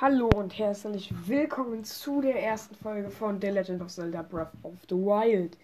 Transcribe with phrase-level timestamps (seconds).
[0.00, 4.74] Hallo und herzlich willkommen zu der ersten Folge von The Legend of Zelda Breath of
[4.88, 5.58] the Wild.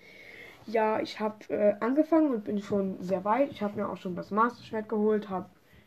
[0.67, 3.53] Ja, ich habe äh, angefangen und bin schon sehr weit.
[3.53, 5.47] Ich habe mir auch schon das Master Schwert geholt, habe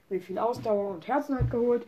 [0.09, 1.85] mir viel Ausdauer und Herzenheit geholt,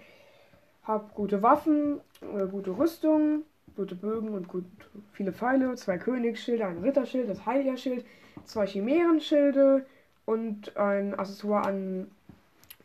[0.83, 3.43] habe gute Waffen, äh, gute Rüstung,
[3.77, 4.65] gute Bögen und gut,
[5.13, 8.03] viele Pfeile, zwei Königsschilde, ein Ritterschild, das Heiligerschild,
[8.43, 9.85] zwei Chimärenschilde
[10.25, 12.11] und ein Accessoire an,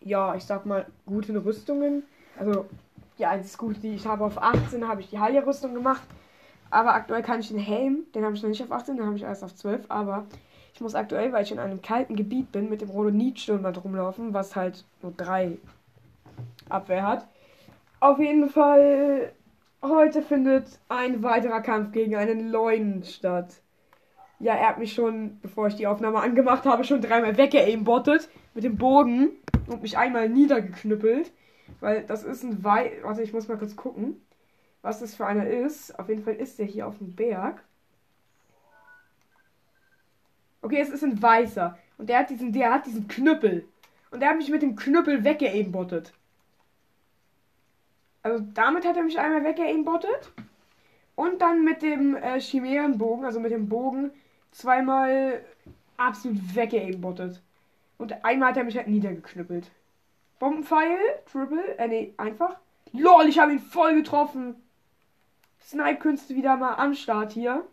[0.00, 2.04] ja, ich sag mal, guten Rüstungen.
[2.38, 2.66] Also
[3.18, 6.02] die einzige gute, die ich habe auf 18, habe ich die Halia-Rüstung gemacht.
[6.70, 9.16] Aber aktuell kann ich den Helm, den habe ich noch nicht auf 18, den habe
[9.16, 9.84] ich erst auf 12.
[9.88, 10.26] Aber
[10.74, 14.56] ich muss aktuell, weil ich in einem kalten Gebiet bin, mit dem Rhodonit-Sturmband rumlaufen, was
[14.56, 15.58] halt nur 3
[16.68, 17.28] Abwehr hat.
[18.00, 19.32] Auf jeden Fall,
[19.82, 23.60] heute findet ein weiterer Kampf gegen einen Leunen statt.
[24.40, 28.64] Ja, er hat mich schon, bevor ich die Aufnahme angemacht habe, schon dreimal weggeaimbottet mit
[28.64, 29.30] dem Bogen
[29.68, 31.30] und mich einmal niedergeknüppelt.
[31.80, 32.98] Weil das ist ein Wei.
[33.02, 34.20] Warte, ich muss mal kurz gucken,
[34.82, 35.98] was das für einer ist.
[35.98, 37.62] Auf jeden Fall ist der hier auf dem Berg.
[40.62, 41.78] Okay, es ist ein weißer.
[41.98, 43.68] Und der hat diesen, der hat diesen Knüppel.
[44.10, 46.12] Und der hat mich mit dem Knüppel weggeaimbottet.
[48.22, 50.32] Also damit hat er mich einmal weggeaimbottet.
[51.14, 54.10] Und dann mit dem äh, Chimärenbogen, also mit dem Bogen,
[54.50, 55.44] zweimal
[55.96, 57.42] absolut weggeaimbottet.
[57.98, 59.70] Und einmal hat er mich halt niedergeknüppelt.
[60.38, 60.98] Bombenpfeil,
[61.30, 62.56] Triple, äh, nee, einfach.
[62.92, 64.56] LOL, ich habe ihn voll getroffen.
[65.62, 67.66] Snipe-Künste wieder mal am Start hier.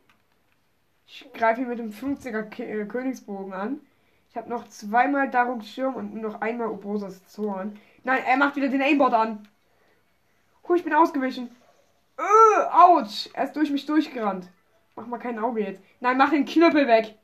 [1.06, 3.82] Ich greife ihn mit dem 50er K äh, Königsbogen an.
[4.30, 7.78] Ich habe noch zweimal Daruks Schirm und noch einmal Obrosas Zorn.
[8.04, 9.48] Nein, er macht wieder den Aimbot an.
[10.68, 11.54] Huh, ich bin ausgewichen.
[12.18, 13.30] Äh, ouch.
[13.34, 14.48] Er ist durch mich durchgerannt.
[14.96, 15.82] Mach mal kein Auge jetzt.
[16.00, 17.16] Nein, mach den Knüppel weg.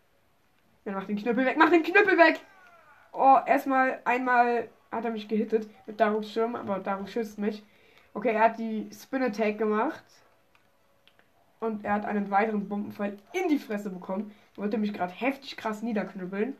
[0.83, 1.55] Ja, mach den Knüppel weg.
[1.57, 2.41] Mach den Knüppel weg.
[3.13, 7.63] Oh, erstmal einmal hat er mich gehittet mit Daruks Schirm, aber Daruk schützt mich.
[8.13, 10.03] Okay, er hat die Spin Attack gemacht.
[11.59, 14.31] Und er hat einen weiteren Bombenfall in die Fresse bekommen.
[14.55, 16.55] Wollte mich gerade heftig krass niederknüppeln.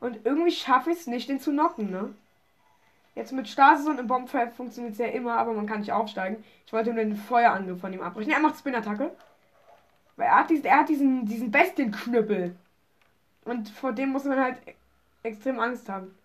[0.00, 2.14] Und irgendwie schaffe ich es nicht, den zu knocken, ne?
[3.14, 6.42] Jetzt mit Stasis und einem Bombenfall funktioniert es ja immer, aber man kann nicht aufsteigen.
[6.66, 8.32] Ich wollte nur den Feuerangriff von ihm abbrechen.
[8.32, 9.12] Er macht Spin-Attacke.
[10.16, 12.56] Weil er hat, diesen, er hat diesen, diesen Bestienknüppel.
[13.44, 14.58] Und vor dem muss man halt
[15.22, 16.16] extrem Angst haben.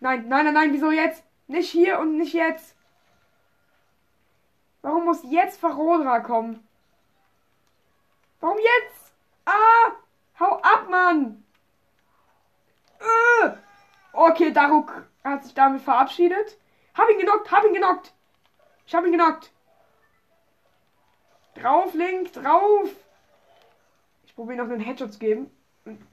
[0.00, 1.24] Nein, nein, nein, nein, wieso jetzt?
[1.46, 2.76] Nicht hier und nicht jetzt.
[4.82, 6.66] Warum muss jetzt Farodra kommen?
[8.40, 9.12] Warum jetzt?
[9.44, 9.92] Ah!
[10.38, 11.44] Hau ab, Mann!
[13.00, 13.50] Äh.
[14.12, 16.56] Okay, Daruk hat sich damit verabschiedet.
[16.94, 18.12] Hab ihn genockt, hab ihn genockt!
[18.86, 19.52] Ich hab ihn genockt!
[21.54, 22.90] Drauf, Link, drauf!
[24.24, 25.50] Ich probiere noch einen Headshot zu geben.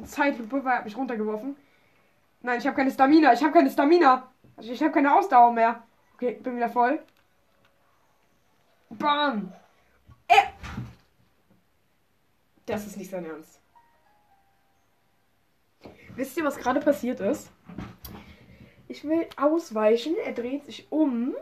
[0.03, 1.55] Zeitlupe, weil er hat mich runtergeworfen.
[2.45, 3.33] Nein, ich habe keine Stamina.
[3.33, 4.31] Ich habe keine Stamina.
[4.55, 5.81] Also ich habe keine Ausdauer mehr.
[6.13, 7.03] Okay, bin wieder voll.
[8.91, 9.51] Bam.
[10.27, 10.35] Äh.
[12.67, 13.59] Das ist nicht sein Ernst.
[16.15, 17.49] Wisst ihr, was gerade passiert ist?
[18.89, 20.15] Ich will ausweichen.
[20.23, 21.35] Er dreht sich um.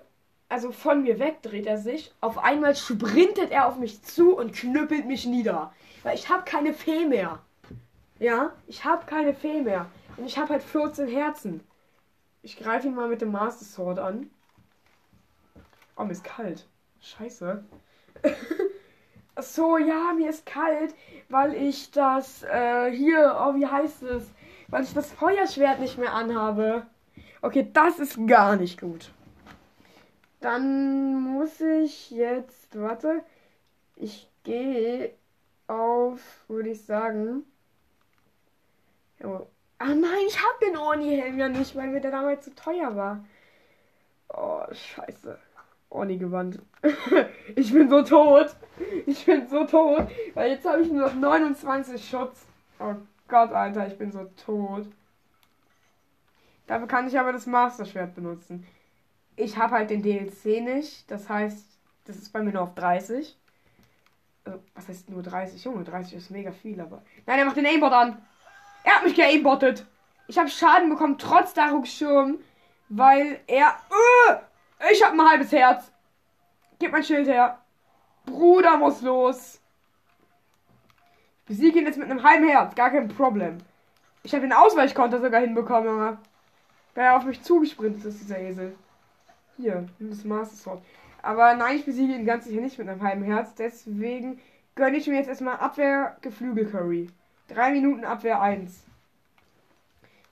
[0.47, 2.13] Also von mir weg dreht er sich.
[2.21, 5.73] Auf einmal sprintet er auf mich zu und knüppelt mich nieder.
[6.03, 7.39] Weil ich habe keine Fee mehr.
[8.19, 9.87] Ja, ich habe keine Fee mehr.
[10.17, 11.61] Und ich habe halt 14 Herzen.
[12.41, 14.29] Ich greife ihn mal mit dem Master Sword an.
[15.95, 16.67] Oh, mir ist kalt.
[17.01, 17.63] Scheiße.
[19.39, 20.93] so, ja, mir ist kalt,
[21.29, 24.31] weil ich das, äh, hier, oh, wie heißt es?
[24.67, 26.85] Weil ich das Feuerschwert nicht mehr anhabe.
[27.41, 29.11] Okay, das ist gar nicht gut.
[30.39, 33.23] Dann muss ich jetzt, warte,
[33.95, 35.13] ich gehe
[35.67, 37.43] auf, würde ich sagen,
[39.85, 43.25] Ah nein, ich hab den Orni-Helm ja nicht, weil mir der damals zu teuer war.
[44.29, 45.37] Oh, scheiße.
[45.89, 46.59] Orni gewandt.
[47.57, 48.55] ich bin so tot.
[49.05, 50.07] Ich bin so tot.
[50.35, 52.45] Weil jetzt habe ich nur noch 29 Schutz.
[52.79, 52.95] Oh
[53.27, 54.87] Gott, Alter, ich bin so tot.
[56.65, 58.65] Dafür kann ich aber das Master-Schwert benutzen.
[59.35, 61.11] Ich habe halt den DLC nicht.
[61.11, 61.67] Das heißt,
[62.05, 63.37] das ist bei mir nur auf 30.
[64.45, 65.61] Also, was heißt nur 30?
[65.61, 67.03] Junge, 30 ist mega viel, aber.
[67.25, 68.25] Nein, er macht den Aimbot an.
[68.83, 69.85] Er hat mich geaimbottet.
[70.27, 72.39] Ich habe Schaden bekommen, trotz Daruks Schirm,
[72.89, 73.75] weil er.
[73.89, 74.35] Uh,
[74.91, 75.91] ich habe ein halbes Herz.
[76.79, 77.59] Gib mein Schild her.
[78.25, 79.61] Bruder muss los.
[81.45, 82.75] Besiege ihn jetzt mit einem halben Herz.
[82.75, 83.57] Gar kein Problem.
[84.23, 86.17] Ich habe den Ausweichkonter sogar hinbekommen, Junge.
[86.95, 88.75] Weil er auf mich zugesprintet ist, dieser Esel.
[89.57, 90.83] Hier, nimm das Master Sword.
[91.21, 93.55] Aber nein, ich besiege ihn ganz sicher nicht mit einem halben Herz.
[93.55, 94.39] Deswegen
[94.75, 97.09] gönne ich mir jetzt erstmal Abwehr Geflügel Curry.
[97.53, 98.81] Drei Minuten Abwehr 1.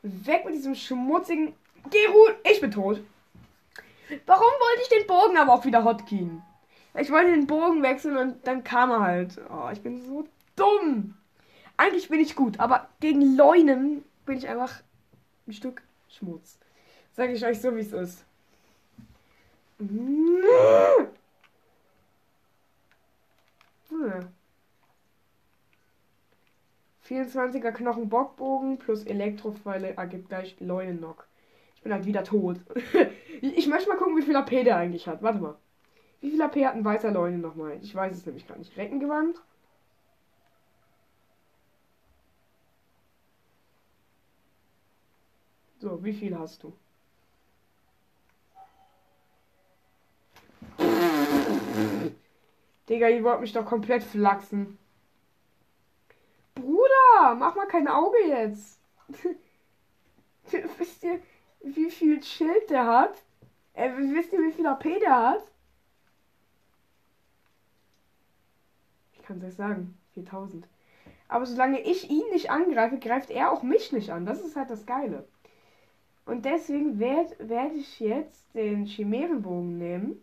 [0.01, 1.53] Weg mit diesem schmutzigen.
[1.91, 2.99] Geh ruhen, ich bin tot.
[4.25, 6.41] Warum wollte ich den Bogen aber auch wieder hotkeyen?
[6.95, 9.39] Ich wollte den Bogen wechseln und dann kam er halt.
[9.49, 11.15] Oh, ich bin so dumm.
[11.77, 14.81] Eigentlich bin ich gut, aber gegen Leunen bin ich einfach
[15.47, 16.57] ein Stück Schmutz.
[17.13, 18.25] Sag ich euch so, wie es ist.
[27.11, 31.27] 24er Knochenbockbogen plus Elektropfeile ergibt gleich Leunennock.
[31.75, 32.57] Ich bin halt wieder tot.
[33.41, 35.21] ich möchte mal gucken, wie viel AP der eigentlich hat.
[35.21, 35.57] Warte mal.
[36.21, 37.77] Wie viel AP hat ein weißer Leune nochmal?
[37.81, 38.77] Ich weiß es nämlich gar nicht.
[38.77, 39.41] Reckengewand?
[45.79, 46.73] So, wie viel hast du?
[52.87, 54.77] Digga, ihr wollt mich doch komplett flachsen.
[57.35, 58.79] Mach mal kein Auge jetzt.
[60.77, 61.19] wisst ihr,
[61.61, 63.21] wie viel Schild der hat?
[63.73, 65.43] Äh, wisst ihr, wie viel AP der hat?
[69.13, 69.97] Ich kann es euch sagen.
[70.13, 70.67] 4000.
[71.27, 74.25] Aber solange ich ihn nicht angreife, greift er auch mich nicht an.
[74.25, 75.25] Das ist halt das Geile.
[76.25, 80.21] Und deswegen werde werd ich jetzt den Chimärenbogen nehmen.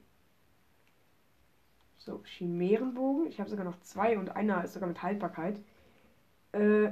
[1.97, 3.27] So, Chimärenbogen.
[3.27, 5.61] Ich habe sogar noch zwei und einer ist sogar mit Haltbarkeit.
[6.59, 6.91] Äh,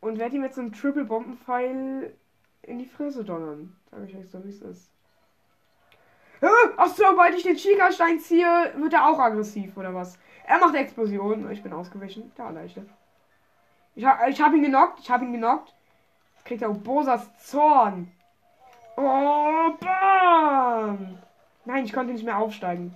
[0.00, 2.14] und werde ihm jetzt einen Triple Bombenpfeil
[2.62, 3.76] in die Fresse donnern.
[3.90, 4.90] Sag ich euch so, wie es ist.
[6.76, 10.18] Ach so, sobald ich den Chica-Stein ziehe, wird er auch aggressiv, oder was?
[10.44, 11.50] Er macht Explosionen.
[11.50, 12.30] Ich bin ausgewichen.
[12.38, 12.86] Der Leichte.
[13.96, 15.00] Ich, ha ich habe ihn genockt.
[15.00, 15.74] Ich habe ihn genockt.
[16.36, 18.12] Jetzt kriegt er auch Bosas Zorn.
[18.96, 21.18] Oh, bam!
[21.64, 22.94] Nein, ich konnte nicht mehr aufsteigen.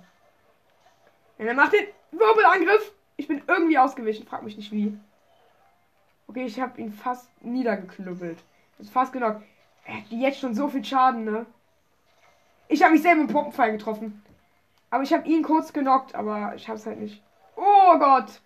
[1.37, 2.93] Und er macht den Wirbelangriff.
[3.17, 4.25] Ich bin irgendwie ausgewichen.
[4.25, 4.97] Frag mich nicht wie.
[6.33, 8.39] Okay, ich habe ihn fast niedergeknüppelt.
[8.79, 9.43] Ist fast genockt.
[9.85, 11.45] Er hat jetzt schon so viel Schaden, ne?
[12.67, 14.23] Ich habe mich selber im Pumpenpfeil getroffen.
[14.89, 17.21] Aber ich habe ihn kurz genockt, aber ich habe es halt nicht.
[17.55, 18.41] Oh Gott!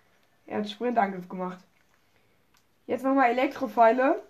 [0.46, 1.60] Er hat Sprintangriff gemacht.
[2.86, 4.22] Jetzt nochmal Elektropfeile.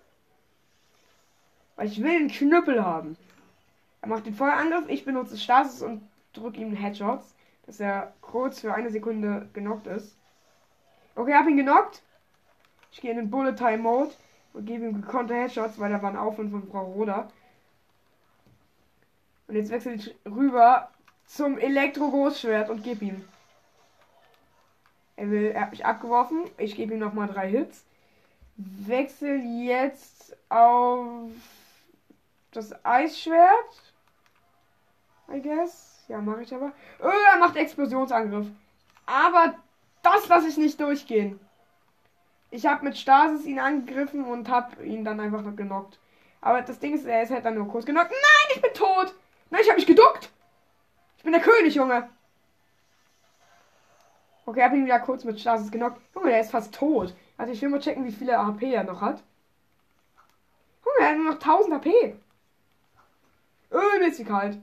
[1.75, 3.17] Weil ich will einen Knüppel haben.
[4.01, 6.01] Er macht den Feuerangriff, ich benutze Stasis und
[6.31, 7.35] drücke ihm Headshots,
[7.65, 10.15] dass er kurz für eine Sekunde genockt ist.
[11.15, 12.03] Okay, hab ihn genockt.
[12.91, 14.11] Ich gehe in den Bullet Time Mode
[14.53, 17.29] und gebe ihm gekonnte Headshots, weil da waren Auf und von Frau Roda.
[19.47, 20.89] Und jetzt wechsle ich rüber
[21.25, 23.25] zum Elektro-Großschwert und gebe ihm.
[25.15, 26.43] Er, will, er hat mich abgeworfen.
[26.57, 27.83] Ich gebe ihm nochmal drei Hits.
[28.57, 31.29] Wechsel jetzt auf
[32.51, 33.93] das Eisschwert.
[35.31, 36.05] I guess.
[36.07, 36.71] Ja, mache ich aber.
[37.01, 38.47] Oh, er macht Explosionsangriff.
[39.05, 39.55] Aber
[40.01, 41.39] das lasse ich nicht durchgehen.
[42.51, 45.99] Ich habe mit Stasis ihn angegriffen und habe ihn dann einfach noch genockt.
[46.41, 48.11] Aber das Ding ist, er ist halt dann nur kurz genockt.
[48.11, 49.13] Nein, ich bin tot!
[49.49, 50.29] Nein, ich habe mich geduckt!
[51.17, 52.09] Ich bin der König, Junge!
[54.45, 56.01] Okay, habe ihn wieder kurz mit Stasis genockt.
[56.15, 57.13] Junge, der ist fast tot.
[57.37, 59.21] Also ich will mal checken, wie viele HP er noch hat.
[60.83, 62.15] Junge, er hat nur noch 1000 HP.
[63.71, 64.57] Öh, mir ist kalt.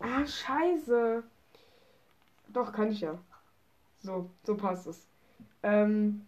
[0.00, 1.22] Ah, scheiße.
[2.48, 3.18] Doch, kann ich ja.
[4.02, 5.06] So, so passt es.
[5.62, 6.24] Ähm,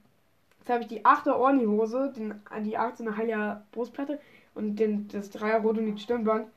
[0.58, 4.20] jetzt habe ich die 8er Orni-Hose, die 18er Heiler Brustplatte
[4.55, 6.48] und den, das 3er Rodonit Stirnband.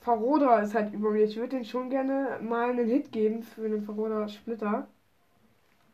[0.00, 1.24] Faroda ist halt über mir.
[1.24, 4.86] Ich würde den schon gerne mal einen Hit geben für einen Faroda Splitter.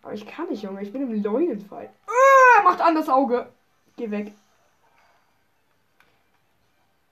[0.03, 0.83] Aber ich kann nicht, Junge.
[0.83, 1.91] Ich bin im Leunenfall.
[2.07, 3.49] Ah, macht an das Auge.
[3.97, 4.33] Geh weg.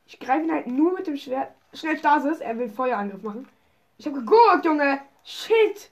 [0.08, 1.52] Ich greife ihn halt nur mit dem Schwert.
[1.74, 2.40] Schnell Stasis.
[2.40, 3.46] Er will Feuerangriff machen.
[3.98, 5.00] Ich habe geguckt, Junge.
[5.22, 5.90] Shit.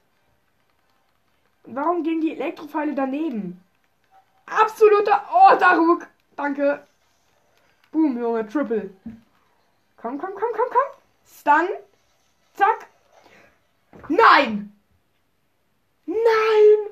[1.65, 3.63] Warum gehen die Elektropfeile daneben?
[4.47, 5.23] Absoluter.
[5.31, 6.07] Oh, Daruk.
[6.35, 6.87] Danke.
[7.93, 8.49] Boom, Junge.
[8.49, 8.91] Triple.
[9.99, 11.03] Komm, komm, komm, komm, komm.
[11.27, 11.69] Stun.
[12.55, 12.87] Zack.
[14.09, 14.73] Nein.
[16.07, 16.91] Nein.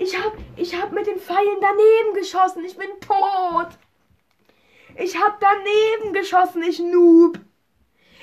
[0.00, 2.64] Ich hab, ich hab mit den Pfeilen daneben geschossen.
[2.64, 3.68] Ich bin tot.
[4.96, 7.38] Ich hab daneben geschossen, ich Noob.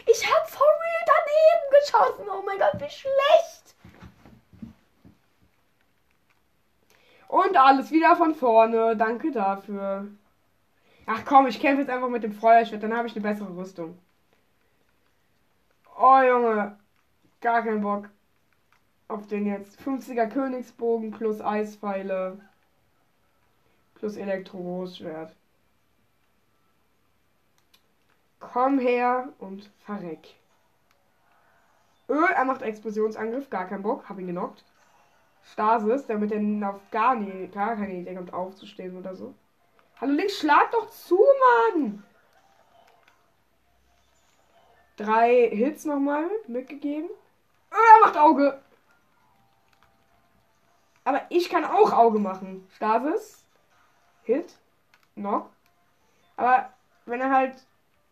[0.06, 2.30] Ich hab for real daneben geschossen.
[2.30, 3.76] Oh mein Gott, wie schlecht.
[7.28, 8.96] Und alles wieder von vorne.
[8.96, 10.08] Danke dafür.
[11.10, 13.98] Ach komm, ich kämpfe jetzt einfach mit dem Feuerschwert, dann habe ich eine bessere Rüstung.
[15.98, 16.78] Oh Junge,
[17.40, 18.10] gar keinen Bock
[19.08, 19.80] auf den jetzt.
[19.80, 22.40] 50er Königsbogen plus Eispfeile
[23.96, 25.34] plus Elektro-Großschwert.
[28.40, 30.36] Komm her und verreck.
[32.10, 34.64] Öh, er macht Explosionsangriff, gar keinen Bock, hab ihn genockt.
[35.44, 39.34] Stasis, damit er auf gar, nie, gar keine Idee kommt, aufzustehen oder so.
[40.00, 41.20] Hallo Link, schlag doch zu,
[41.74, 42.04] Mann!
[44.98, 47.10] Drei Hits nochmal mitgegeben.
[47.72, 48.62] Oh, er macht Auge.
[51.04, 52.68] Aber ich kann auch Auge machen.
[52.76, 53.46] Stasis.
[54.24, 54.58] Hit.
[55.16, 55.50] Knock.
[56.36, 56.74] Aber
[57.06, 57.66] wenn er halt.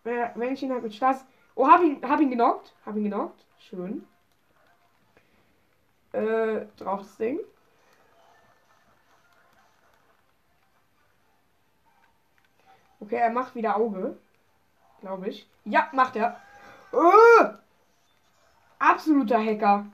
[0.05, 1.25] Wenn, wenn ich ihn halt mit Stasis.
[1.55, 2.74] Oh, hab ihn, hab ihn genockt.
[2.85, 3.43] Hab ihn genockt.
[3.57, 4.07] Schön.
[6.13, 7.39] Äh, drauf das Ding.
[13.00, 14.17] Okay, er macht wieder Auge.
[15.01, 15.50] Glaube ich.
[15.65, 16.39] Ja, macht er.
[16.91, 17.45] Oh!
[18.79, 19.88] Absoluter Hacker.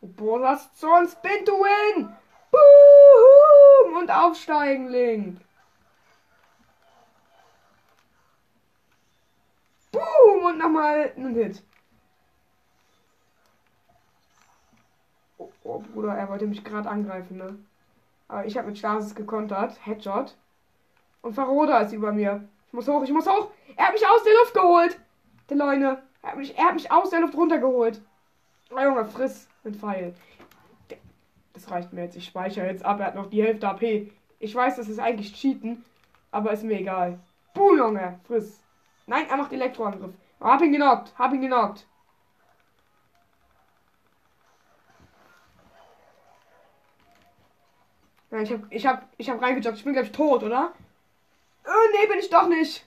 [0.00, 2.14] Bolas Zorn Spin to win!
[2.50, 3.96] Boom!
[3.96, 5.45] Und aufsteigen, Link.
[10.66, 10.74] Boom!
[10.74, 11.62] Und nochmal einen Hit.
[15.38, 17.58] Oh, oh, Bruder, er wollte mich gerade angreifen, ne?
[18.28, 19.78] Aber ich habe mit Stasis gekontert.
[19.86, 20.36] Headshot.
[21.22, 22.48] Und Faroda ist über mir.
[22.66, 23.50] Ich muss hoch, ich muss hoch.
[23.76, 25.00] Er hat mich aus der Luft geholt.
[25.48, 26.02] Der Leune.
[26.22, 28.00] Er hat mich, er hat mich aus der Luft runtergeholt.
[28.70, 30.14] Oh, Junge, friss mit Pfeil.
[31.52, 32.16] Das reicht mir jetzt.
[32.16, 32.98] Ich speichere jetzt ab.
[32.98, 34.10] Er hat noch die Hälfte AP.
[34.40, 35.84] Ich weiß, das ist eigentlich Cheaten.
[36.32, 37.20] Aber ist mir egal.
[37.54, 38.18] Buh, Junge.
[38.26, 38.60] Friss.
[39.06, 40.12] Nein, er macht Elektroangriff.
[40.46, 41.12] Hab ihn genockt.
[41.18, 41.88] Hab ihn genockt.
[48.30, 49.78] Nein, ich hab, ich hab, ich hab reingejoggt.
[49.78, 50.72] Ich bin, glaube ich, tot, oder?
[51.66, 52.86] Oh, nee, bin ich doch nicht.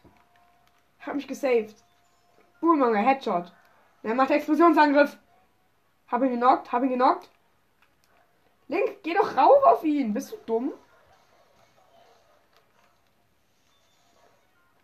[1.02, 1.76] Hab mich gesaved.
[2.62, 3.52] Boom, Headshot.
[4.04, 5.18] Er macht Explosionsangriff.
[6.08, 7.30] Hab ihn genockt, hab ihn genockt.
[8.70, 10.14] Link, geh doch rauf auf ihn.
[10.14, 10.72] Bist du dumm?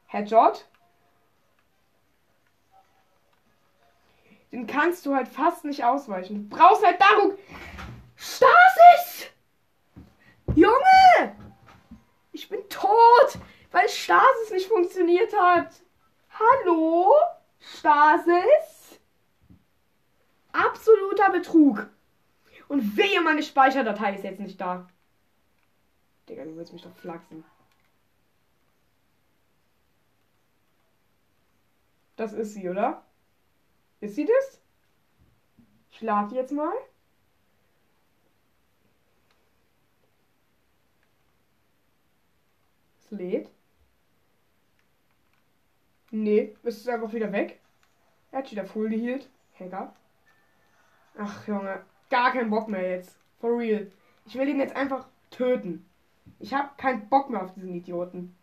[0.07, 0.65] Headshot.
[4.55, 6.49] Den kannst du halt fast nicht ausweichen.
[6.49, 7.37] Du brauchst halt Daruk.
[8.15, 9.29] Stasis!
[10.55, 11.35] Junge!
[12.31, 13.37] Ich bin tot,
[13.71, 15.73] weil Stasis nicht funktioniert hat.
[16.39, 17.11] Hallo?
[17.59, 19.01] Stasis?
[20.53, 21.89] Absoluter Betrug.
[22.69, 24.87] Und wehe, meine Speicherdatei ist jetzt nicht da.
[26.29, 27.43] Digga, du willst mich doch flachsen.
[32.15, 33.04] Das ist sie, oder?
[34.05, 34.61] Ist sie das?
[35.89, 36.01] Ich
[36.35, 36.75] jetzt mal.
[42.99, 43.49] Es lädt.
[46.11, 47.59] Nee, ist es einfach wieder weg.
[48.31, 49.27] Er hat wieder full gehielt.
[49.59, 49.95] Hacker.
[51.17, 51.83] Ach, Junge.
[52.11, 53.17] Gar keinen Bock mehr jetzt.
[53.39, 53.91] For real.
[54.27, 55.89] Ich will ihn jetzt einfach töten.
[56.37, 58.35] Ich habe keinen Bock mehr auf diesen Idioten.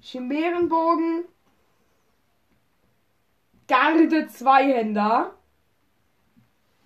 [0.00, 1.24] Chimärenbogen.
[3.66, 5.34] Garde Zweihänder.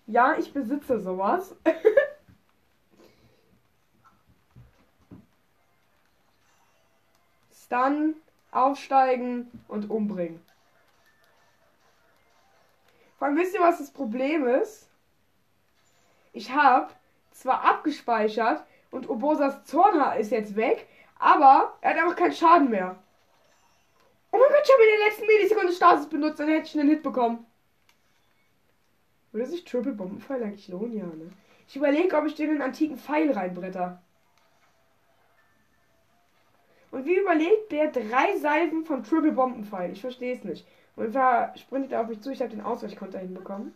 [0.07, 1.57] Ja, ich besitze sowas.
[7.53, 8.15] Stun,
[8.51, 10.41] aufsteigen und umbringen.
[13.19, 14.89] Vor allem wisst ihr, was das Problem ist?
[16.33, 16.93] Ich habe
[17.33, 22.97] zwar abgespeichert und Obosas Zornhaar ist jetzt weg, aber er hat einfach keinen Schaden mehr.
[24.31, 26.89] Oh mein Gott, ich habe in der letzten Millisekunde Stasis benutzt, dann hätte ich einen
[26.89, 27.47] Hit bekommen.
[29.33, 30.93] Würde sich Triple Bombenpfeil eigentlich lohnen?
[30.93, 31.31] Ja, ne?
[31.67, 34.03] Ich überlege, ob ich den in einen antiken Pfeil reinbretter.
[36.91, 39.93] Und wie überlegt der drei Salven von Triple Bombenpfeil?
[39.93, 40.67] Ich verstehe es nicht.
[40.97, 43.75] Und zwar sprintet er auf mich zu, ich habe den Ausweichkonter hinbekommen.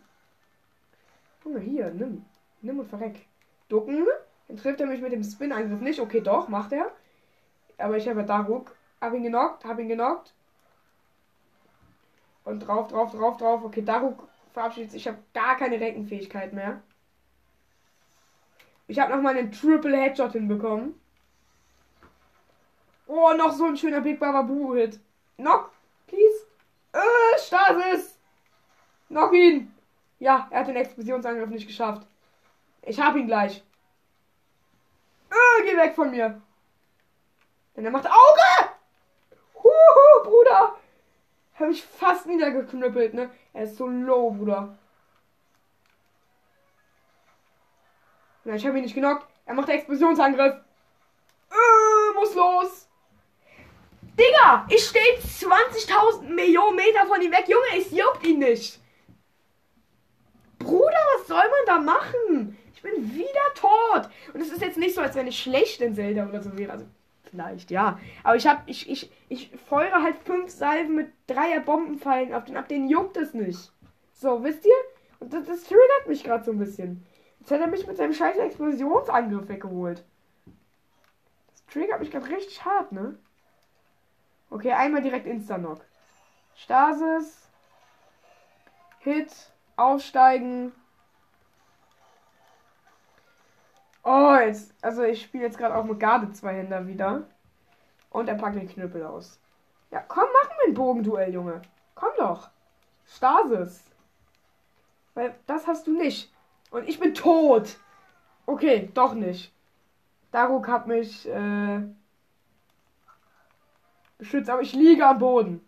[1.45, 2.25] Junge, hier, nimm.
[2.61, 3.27] Nimm und verreck.
[3.69, 4.07] Ducken.
[4.47, 5.99] Dann trifft er mich mit dem Spin-Angriff nicht.
[5.99, 6.91] Okay, doch, macht er.
[7.77, 8.75] Aber ich habe da Ruck.
[8.99, 10.33] Hab ihn genockt, hab ihn genockt.
[12.43, 13.63] Und drauf, drauf, drauf, drauf.
[13.63, 15.01] Okay, Daruk verabschiedet sich.
[15.01, 16.81] Ich habe gar keine Reckenfähigkeit mehr.
[18.87, 20.99] Ich habe nochmal einen Triple Headshot hinbekommen.
[23.07, 24.99] Oh, noch so ein schöner Big Bababu Hit.
[25.37, 25.71] Knock,
[26.07, 26.45] please.
[26.93, 28.17] Äh, Stasis.
[29.07, 29.73] Knock ihn.
[30.19, 32.07] Ja, er hat den Explosionsangriff nicht geschafft.
[32.81, 33.63] Ich hab ihn gleich.
[35.29, 36.41] Äh, geh weg von mir.
[37.75, 38.69] Denn er macht Auge.
[39.55, 40.77] Huhu, Bruder.
[41.55, 43.29] Habe ich fast niedergeknüppelt, ne?
[43.53, 44.77] Er ist so low, Bruder.
[48.43, 49.27] Na, ich habe ihn nicht genockt.
[49.45, 50.55] Er macht Explosionsangriff.
[51.51, 52.87] Äh, muss los.
[54.19, 57.45] Digga, ich stehe 20.000 Millionen Meter von ihm weg.
[57.47, 58.79] Junge, es juckt ihn nicht.
[60.59, 62.57] Bruder, was soll man da machen?
[62.73, 64.09] Ich bin wieder tot.
[64.33, 66.73] Und es ist jetzt nicht so, als wenn ich schlecht in Zelda oder so wäre.
[66.73, 66.85] Also,
[67.33, 67.99] vielleicht, ja.
[68.23, 72.57] Aber ich habe, ich, ich, ich feuere halt fünf Salven mit dreier Bombenpfeilen auf den,
[72.57, 73.71] ab denen juckt es nicht.
[74.13, 74.71] So, wisst ihr?
[75.19, 77.03] Und das, das triggert mich gerade so ein bisschen.
[77.39, 80.05] Jetzt hat er mich mit seinem scheiß Explosionsangriff weggeholt.
[81.49, 83.17] Das triggert mich gerade richtig hart, ne?
[84.51, 85.83] Okay, einmal direkt Insta-Knock.
[86.55, 87.49] Stasis.
[88.99, 89.31] Hit.
[89.75, 90.71] Aufsteigen.
[94.03, 94.73] Oh, jetzt.
[94.81, 97.23] Also ich spiele jetzt gerade auch mit Garde zwei Händer wieder.
[98.09, 99.39] Und er packt den Knüppel aus.
[99.91, 101.61] Ja, komm, machen wir ein Bogenduell, Junge.
[101.95, 102.49] Komm doch.
[103.05, 103.85] Stasis.
[105.13, 106.31] Weil das hast du nicht.
[106.71, 107.77] Und ich bin tot.
[108.45, 109.53] Okay, doch nicht.
[110.31, 111.81] Daruk hat mich äh,
[114.17, 115.65] beschützt, aber ich liege am Boden.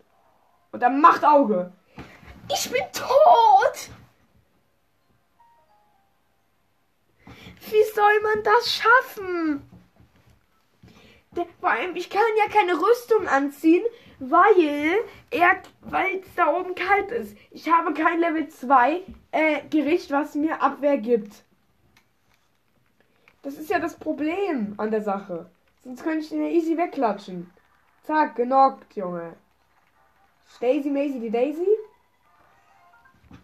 [0.72, 1.72] Und er macht Auge.
[2.52, 3.90] Ich bin tot.
[7.70, 9.70] Wie soll man das schaffen?
[11.60, 13.84] Vor allem, ich kann ja keine Rüstung anziehen,
[14.18, 14.98] weil
[15.30, 17.36] es da oben kalt ist.
[17.50, 21.44] Ich habe kein Level 2 äh, Gericht, was mir Abwehr gibt.
[23.42, 25.50] Das ist ja das Problem an der Sache.
[25.84, 27.50] Sonst könnte ich den ja easy wegklatschen.
[28.02, 29.36] Zack, genockt, Junge.
[30.56, 31.68] Stacy, Macy, die Daisy.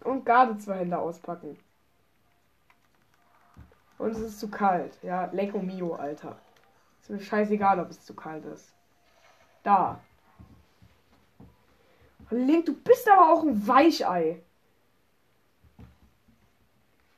[0.03, 1.57] Und Garde zwei Hände auspacken.
[4.03, 5.01] Und es ist zu kalt.
[5.01, 6.37] Ja, Lecco Mio, Alter.
[7.01, 8.73] Ist mir scheißegal, ob es zu kalt ist.
[9.63, 10.01] Da.
[12.29, 14.41] Link, du bist aber auch ein Weichei.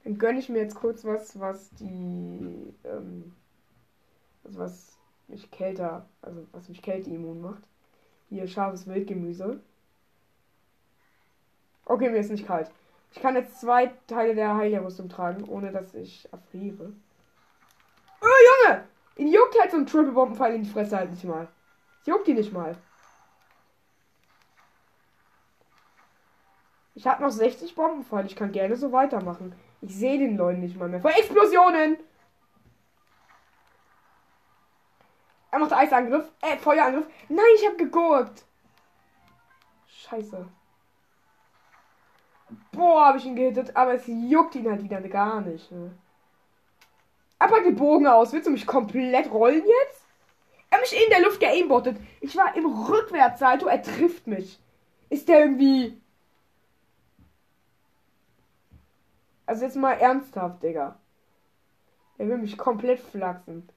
[0.04, 3.34] Dann gönne ich mir jetzt kurz was, was die, ähm,
[4.44, 4.96] also was
[5.28, 7.64] mich kälter, also was mich kälteimmun macht.
[8.30, 9.60] Hier scharfes Wildgemüse.
[11.86, 12.70] Okay, mir ist nicht kalt.
[13.16, 16.92] Ich kann jetzt zwei Teile der Heilerrüstung tragen, ohne dass ich erfriere.
[18.22, 18.84] Oh, Junge!
[19.16, 21.48] Ihn juckt halt so ein Triple Bombenpfeil in die Fresse halt nicht mal.
[22.06, 22.76] juckt ihn nicht mal.
[26.94, 28.26] Ich habe noch 60 Bombenfall.
[28.26, 29.56] Ich kann gerne so weitermachen.
[29.82, 31.00] Ich sehe den Leuten nicht mal mehr.
[31.00, 31.98] Vor Explosionen!
[35.52, 36.30] Er macht Eisangriff.
[36.42, 37.08] Äh, Feuerangriff.
[37.30, 38.44] Nein, ich habe gegurkt.
[39.88, 40.46] Scheiße.
[42.72, 43.76] Boah, habe ich ihn gehittet.
[43.76, 45.72] Aber es juckt ihn halt wieder gar nicht.
[45.72, 45.92] Ne?
[47.40, 48.34] Er packt den Bogen aus.
[48.34, 50.02] Willst du mich komplett rollen jetzt?
[50.70, 51.98] Er mich in der Luft geaimbottet.
[52.22, 53.68] Ich war im Rückwärtssalto.
[53.68, 54.60] Er trifft mich.
[55.10, 56.02] Ist der irgendwie
[59.46, 60.98] Also jetzt mal ernsthaft, Digga.
[62.18, 63.70] Er will mich komplett flachsen.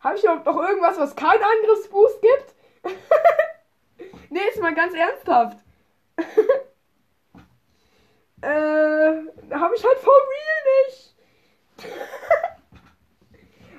[0.00, 2.54] Habe ich überhaupt noch irgendwas, was keinen Angriffsboost gibt?
[4.30, 5.58] nee, jetzt mal ganz ernsthaft.
[8.46, 11.14] äh, habe ich halt for real nicht.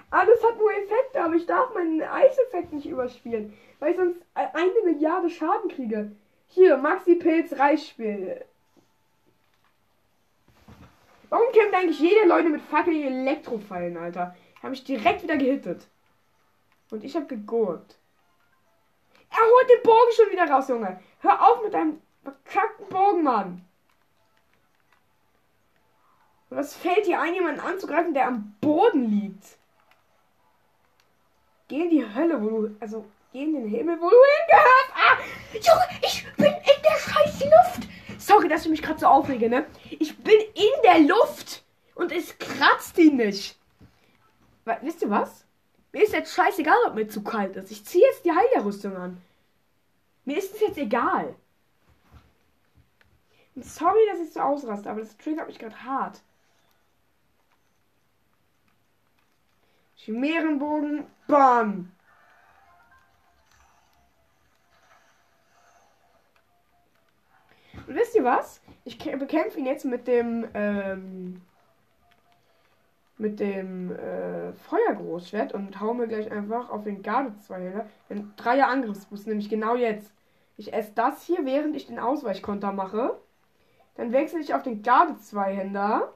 [0.09, 4.81] Alles hat nur Effekte, aber ich darf meinen Eiseffekt nicht überspielen, weil ich sonst eine
[4.83, 6.11] Milliarde Schaden kriege.
[6.47, 8.45] Hier, Maxi Pilz Reichspiel.
[11.29, 14.35] Warum kämpft eigentlich jede Leute mit fucking Elektrofallen, Alter?
[14.63, 15.87] Habe ich direkt wieder gehittet.
[16.89, 17.99] Und ich habe gegurkt.
[19.29, 21.01] Er holt den Bogen schon wieder raus, Junge.
[21.19, 23.66] Hör auf mit deinem verkackten Bogen, Mann.
[26.49, 29.57] Was fällt dir ein, jemanden anzugreifen, der am Boden liegt?
[31.67, 32.77] Geh in die Hölle, wo du.
[32.79, 34.91] Also, geh in den Himmel, wo du hingehörst.
[34.95, 35.17] Ah!
[35.53, 37.89] Junge, ich bin in der scheiß Luft.
[38.17, 39.65] Sorry, dass ich mich gerade so aufrege, ne?
[39.89, 41.63] Ich bin in der Luft
[41.95, 43.57] und es kratzt ihn nicht.
[44.63, 45.45] Weil, wisst ihr was?
[45.91, 47.71] Mir ist jetzt scheißegal, ob mir zu kalt ist.
[47.71, 49.21] Ich ziehe jetzt die Heilerrüstung an.
[50.25, 51.35] Mir ist es jetzt egal.
[53.55, 56.21] Und sorry, dass ich so ausraste, aber das triggert mich gerade hart.
[60.07, 61.91] Chimärenbogen, bam!
[67.85, 68.61] Und wisst ihr was?
[68.85, 71.41] Ich bekämpfe ihn jetzt mit dem, ähm,
[73.17, 77.89] mit dem äh, Feuergroßschwert und hau mir gleich einfach auf den Garde-Zweihänder.
[78.09, 80.13] Den Dreier Angriffsboost, nämlich genau jetzt.
[80.55, 83.19] Ich esse das hier, während ich den Ausweichkonter mache.
[83.95, 86.13] Dann wechsle ich auf den Garde-Zweihänder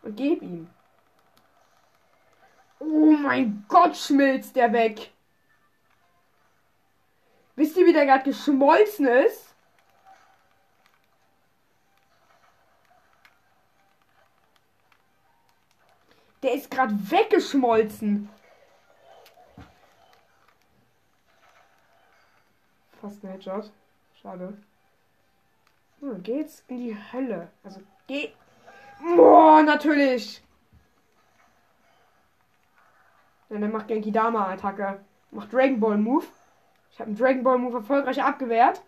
[0.00, 0.70] und gebe ihm.
[2.86, 5.10] Oh mein Gott, schmilzt der weg.
[7.56, 9.54] Wisst ihr, wie der gerade geschmolzen ist?
[16.42, 18.28] Der ist gerade weggeschmolzen.
[23.00, 23.72] Fast ein Headshot.
[24.20, 24.58] Schade.
[26.00, 27.50] Hm, geht's in die Hölle.
[27.62, 28.32] Also, geh.
[29.16, 30.43] Boah, natürlich.
[33.48, 35.00] Ja, dann macht Genki Dama Attacke.
[35.30, 36.26] Macht Dragon Ball Move.
[36.90, 38.82] Ich habe einen Dragon Ball Move erfolgreich abgewehrt.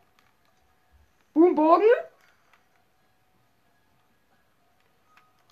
[1.35, 1.85] Boom, Bogen.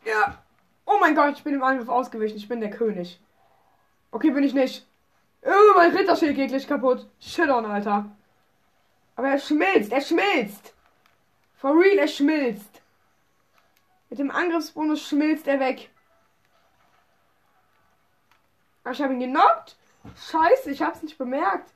[0.04, 0.42] Ja.
[0.86, 2.38] Oh mein mein Gott, ich bin im Angriff ausgewichen.
[2.38, 3.20] Ich bin der König.
[4.10, 4.86] Okay, bin ich nicht.
[5.42, 7.06] Oh, mein Ritterschild geht gleich kaputt.
[7.20, 8.06] Shit on, Alter.
[9.14, 10.72] Aber er schmilzt, er schmilzt.
[11.56, 12.80] For real, er schmilzt.
[14.08, 15.90] Mit dem Angriffsbonus schmilzt er weg.
[18.84, 19.76] Ah, ich habe ihn genockt.
[20.30, 21.72] Scheiße, ich hab's nicht bemerkt.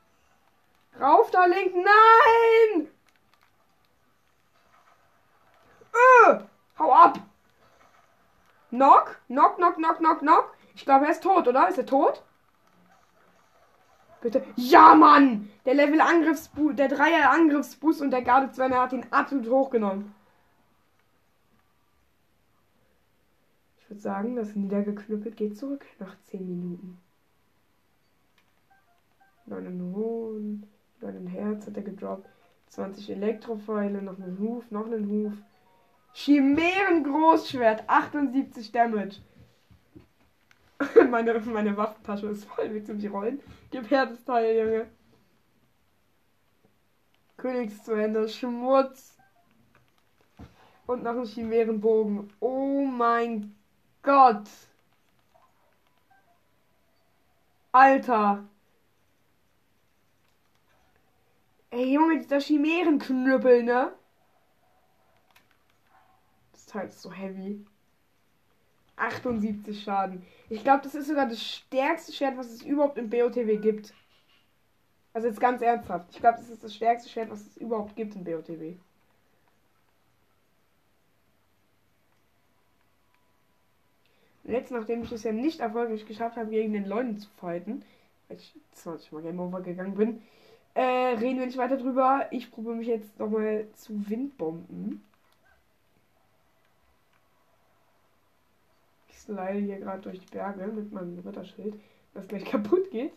[1.01, 1.75] Rauf da, Link.
[1.75, 2.89] Nein!
[5.93, 6.41] Äh,
[6.79, 7.19] hau ab.
[8.71, 10.55] Knock, knock, knock, knock, knock, knock.
[10.75, 11.69] Ich glaube, er ist tot, oder?
[11.69, 12.23] Ist er tot?
[14.21, 14.45] Bitte.
[14.57, 15.51] Ja, Mann!
[15.65, 20.15] Der Level Angriffsboost, der Dreier Angriffsboost und der Garde 2 hat ihn absolut hochgenommen.
[23.89, 26.99] Ich würde sagen, das niedergeknüppelt geht zurück nach 10 Minuten.
[29.47, 30.67] Noch einen Hohn,
[31.01, 32.29] noch ein Herz hat er gedroppt.
[32.67, 35.33] 20 Elektropfeile, noch einen Huf, noch einen Huf.
[36.13, 39.23] Chimären Großschwert, 78 Damage.
[41.11, 43.41] meine, meine Waffentasche ist voll mit zum Rollen.
[43.71, 44.87] Gib her das Teil, Junge.
[47.39, 49.17] Königszuhände, Schmutz.
[50.87, 52.31] Und noch ein Chimärenbogen.
[52.39, 53.55] Oh mein
[54.03, 54.49] Gott.
[57.73, 58.49] Alter.
[61.71, 63.93] Ey, Junge, dieser Chimärenknüppel, ne?
[66.53, 67.65] Das Teil ist so heavy.
[68.97, 70.27] 78 Schaden.
[70.49, 73.95] Ich glaube, das ist sogar das stärkste Schwert, was es überhaupt im BOTW gibt.
[75.13, 76.09] Also jetzt ganz ernsthaft.
[76.11, 78.77] Ich glaube, das ist das stärkste Schwert, was es überhaupt gibt im BOTW.
[84.49, 87.85] Und jetzt, nachdem ich es ja nicht erfolgreich geschafft habe, gegen den Leuten zu fighten,
[88.29, 90.23] weil ich 20 Mal Game Over gegangen bin,
[90.73, 92.27] äh, reden wir nicht weiter drüber.
[92.31, 95.05] Ich probiere mich jetzt nochmal zu Windbomben.
[99.13, 101.79] slide hier gerade durch die Berge mit meinem Ritterschild,
[102.15, 103.13] das gleich kaputt geht.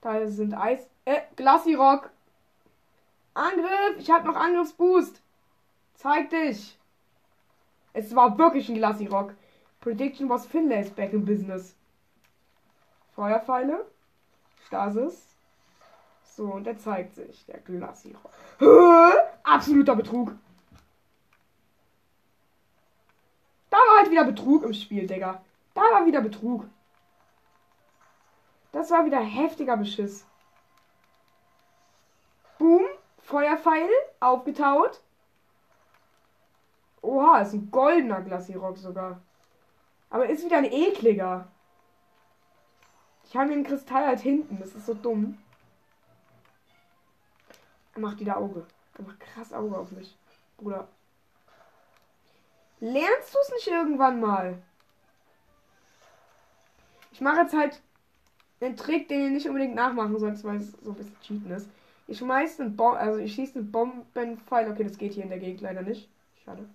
[0.00, 0.88] Da sind Eis.
[1.04, 2.10] Äh, Glacirock!
[3.34, 3.98] Angriff!
[3.98, 5.20] Ich habe noch Angriffsboost!
[5.92, 6.78] Zeig dich!
[7.94, 9.34] Es war wirklich ein Glacirock.
[9.80, 11.74] Prediction was Finlay back in business.
[13.14, 13.86] Feuerpfeile.
[14.66, 15.36] Stasis.
[16.24, 18.32] So, und er zeigt sich, der Glacirock.
[19.44, 20.34] Absoluter Betrug.
[23.70, 25.42] Da war halt wieder Betrug im Spiel, Digga.
[25.74, 26.66] Da war wieder Betrug.
[28.72, 30.26] Das war wieder heftiger Beschiss.
[32.58, 32.82] Boom.
[33.22, 33.88] Feuerpfeil.
[34.18, 35.00] Aufgetaut.
[37.04, 39.20] Oha, ist ein goldener Glacirock sogar.
[40.08, 41.48] Aber ist wieder ein ekliger.
[43.26, 44.58] Ich habe den Kristall halt hinten.
[44.58, 45.38] Das ist so dumm.
[47.94, 48.66] Er macht wieder Auge.
[48.96, 50.16] Er macht krass Auge auf mich.
[50.56, 50.88] Bruder.
[52.80, 54.62] Lernst du es nicht irgendwann mal?
[57.12, 57.80] Ich mache jetzt halt
[58.60, 61.68] einen Trick, den ihr nicht unbedingt nachmachen sollt, weil es so ein bisschen cheaten ist.
[62.06, 64.70] Ich schmeiße einen Bomb, also ich schieße einen Bombenpfeil.
[64.70, 66.08] Okay, das geht hier in der Gegend leider nicht.
[66.44, 66.68] Schade.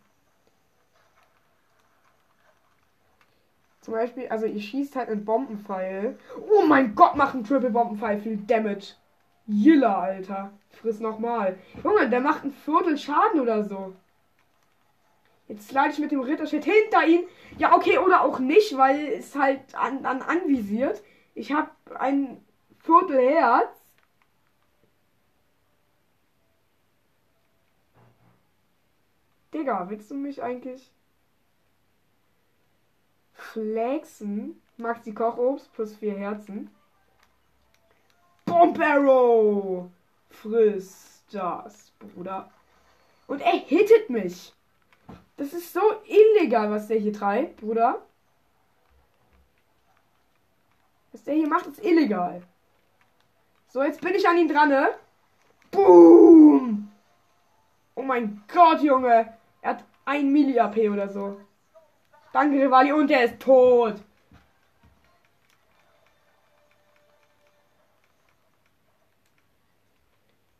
[3.81, 6.17] Zum Beispiel, also ihr schießt halt einen Bombenpfeil.
[6.49, 8.95] Oh mein Gott, macht ein Triple Bombenpfeil viel Damage.
[9.47, 10.51] Jilla, Alter.
[10.69, 11.57] Friss nochmal.
[11.83, 13.95] Junge, der macht ein Viertel Schaden oder so.
[15.47, 17.23] Jetzt slide ich mit dem Ritterschild hinter ihn.
[17.57, 21.01] Ja, okay, oder auch nicht, weil es halt an, an anvisiert.
[21.33, 22.45] Ich habe ein
[22.79, 23.75] Viertelherz.
[29.53, 30.91] Digga, willst du mich eigentlich
[33.39, 34.61] flexen?
[34.77, 36.69] Maxi Kochobst plus vier Herzen.
[38.45, 39.89] Bomb Arrow!
[40.29, 42.49] Friss das, Bruder.
[43.27, 44.53] Und er hittet mich.
[45.37, 48.01] Das ist so illegal, was der hier treibt, Bruder.
[51.11, 52.41] Was der hier macht, ist illegal.
[53.67, 54.89] So, jetzt bin ich an ihn dran, ne?
[55.71, 56.91] Boom!
[57.95, 59.33] Oh mein Gott, Junge.
[59.61, 61.39] Er hat ein Milli AP oder so.
[62.33, 62.91] Danke, Rivali.
[62.93, 63.95] Und er ist tot.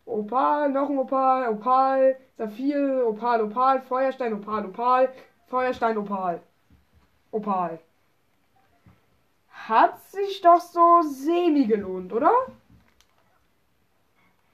[0.06, 5.14] Opal, noch ein Opal, Opal, Saphir, Opal, Opal, Feuerstein, Opal, Opal,
[5.48, 6.42] Feuerstein, Opal.
[7.32, 7.80] Opal.
[9.52, 12.32] Hat sich doch so semi gelohnt, oder?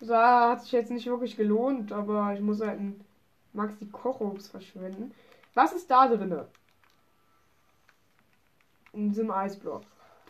[0.01, 2.99] So, hat sich jetzt nicht wirklich gelohnt, aber ich muss halt ein
[3.53, 5.13] Maxi Kochobst verschwenden.
[5.53, 6.47] Was ist da drinne?
[8.95, 9.83] In diesem Eisblock.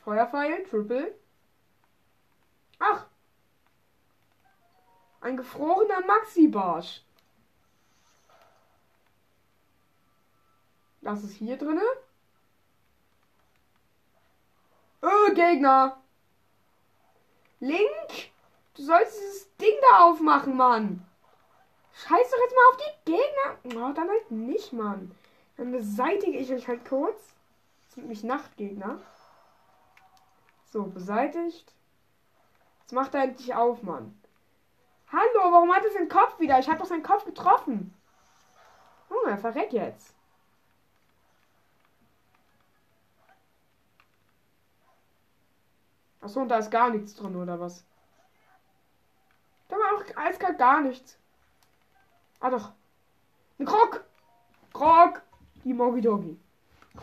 [0.03, 1.13] Feuerpfeil, Triple.
[2.79, 3.05] Ach,
[5.21, 7.03] ein gefrorener Maxi-Barsch.
[11.01, 11.83] Das ist hier drinne.
[15.03, 16.01] Öh, Gegner.
[17.59, 18.31] Link,
[18.73, 21.05] du sollst dieses Ding da aufmachen, Mann.
[21.93, 23.87] Scheiß doch jetzt mal auf die Gegner.
[23.87, 25.15] Oh, dann halt nicht, Mann.
[25.57, 27.34] Dann beseitige ich euch halt kurz.
[27.95, 28.99] Sind nämlich Nachtgegner.
[30.65, 31.73] So, beseitigt.
[32.81, 34.21] Jetzt macht er endlich auf, Mann.
[35.09, 36.59] Hallo, warum hat er seinen Kopf wieder?
[36.59, 37.95] Ich habe doch seinen Kopf getroffen.
[39.09, 40.13] Junge, oh, verreck jetzt.
[46.19, 47.85] Achso, und da ist gar nichts drin, oder was?
[49.69, 51.17] Da war auch eiskalt gar nichts.
[52.41, 52.73] Ah doch.
[53.57, 54.03] Ein Krog!
[54.73, 55.21] Krog!
[55.63, 56.37] Die Mogi Doggy.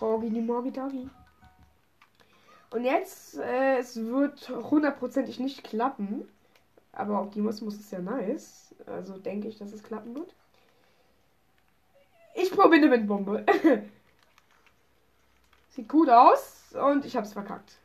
[0.01, 1.09] Die Mogi Doggy.
[2.71, 6.29] Und jetzt, äh, es wird hundertprozentig nicht klappen.
[6.93, 8.75] Aber Optimismus ist ja nice.
[8.87, 10.35] Also denke ich, dass es klappen wird.
[12.35, 13.45] Ich probiere eine Windbombe.
[15.71, 17.79] Sieht gut aus und ich hab's verkackt.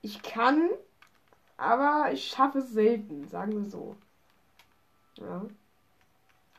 [0.00, 0.70] Ich kann,
[1.56, 3.96] aber ich schaffe es selten, sagen wir so.
[5.16, 5.46] Ja.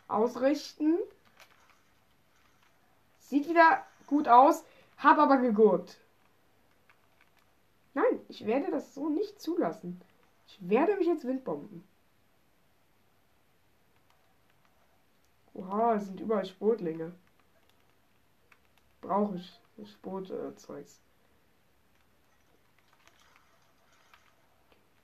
[0.08, 0.98] Ausrichten.
[3.20, 4.64] Sieht wieder gut aus,
[4.98, 5.98] hab aber gegurkt.
[7.94, 10.02] Nein, ich werde das so nicht zulassen.
[10.48, 11.84] Ich werde mich jetzt windbomben.
[15.54, 17.14] Oha, es sind überall Sportlinge.
[19.02, 19.60] Brauche ich
[19.92, 20.96] Sportzeugs.
[20.96, 21.02] Äh,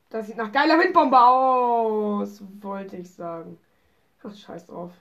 [0.10, 3.60] das sieht nach geiler Windbombe aus, wollte ich sagen.
[4.24, 4.92] Ach, scheiß drauf.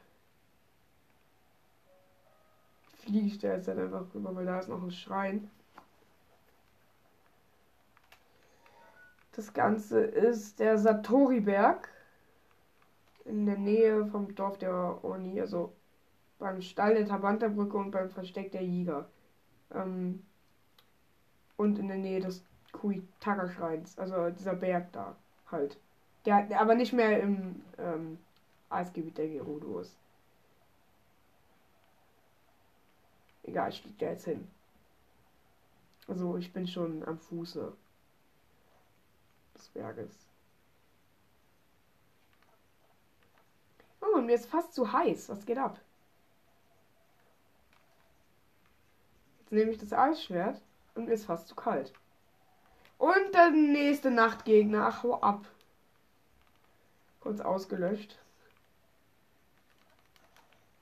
[3.08, 5.50] Fliege ich da jetzt halt einfach rüber, weil da ist noch ein Schrein.
[9.32, 11.88] Das Ganze ist der Satori-Berg
[13.24, 15.72] in der Nähe vom Dorf der Oni, also
[16.38, 19.08] beim Stall der Tabanta-Brücke und beim Versteck der Jäger.
[19.72, 20.22] Ähm,
[21.56, 25.16] und in der Nähe des Kuitaka-Schreins, also dieser Berg da
[25.50, 25.78] halt.
[26.26, 28.18] Der, aber nicht mehr im ähm,
[28.68, 29.96] Eisgebiet der Gerudo ist.
[33.48, 34.46] Egal, ich fliege da jetzt hin.
[36.06, 37.74] Also ich bin schon am Fuße
[39.54, 40.28] des Berges.
[44.02, 45.30] Oh, mir ist fast zu heiß.
[45.30, 45.80] Was geht ab?
[49.40, 50.60] Jetzt nehme ich das Eisschwert
[50.94, 51.94] und mir ist fast zu kalt.
[52.98, 54.88] Und der nächste Nachtgegner.
[54.88, 55.46] Ach, hau ab.
[57.20, 58.18] Kurz ausgelöscht.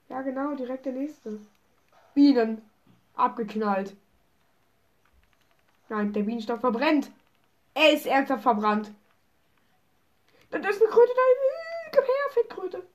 [0.09, 1.39] Ja, genau, direkt der nächste.
[2.17, 2.63] Bienen.
[3.15, 3.95] Abgeknallt.
[5.91, 7.13] Nein, der Bienenstoff verbrennt.
[7.75, 8.91] Er ist ernsthaft verbrannt.
[10.51, 11.93] Da ist eine Kröte da.
[11.95, 12.87] Komm her, Fettkröte.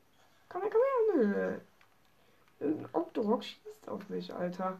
[0.49, 1.61] Komm her, komm her.
[2.59, 4.79] Irgendein Octorok schießt auf mich, Alter.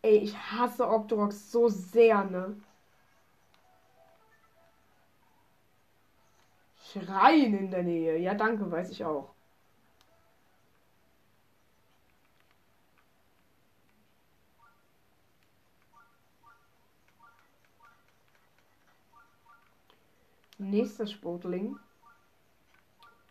[0.00, 2.56] Ey, ich hasse Octoroks so sehr, ne?
[6.90, 8.16] Schreien in der Nähe.
[8.16, 9.34] Ja, danke, weiß ich auch.
[20.62, 21.76] Nächster Sportling.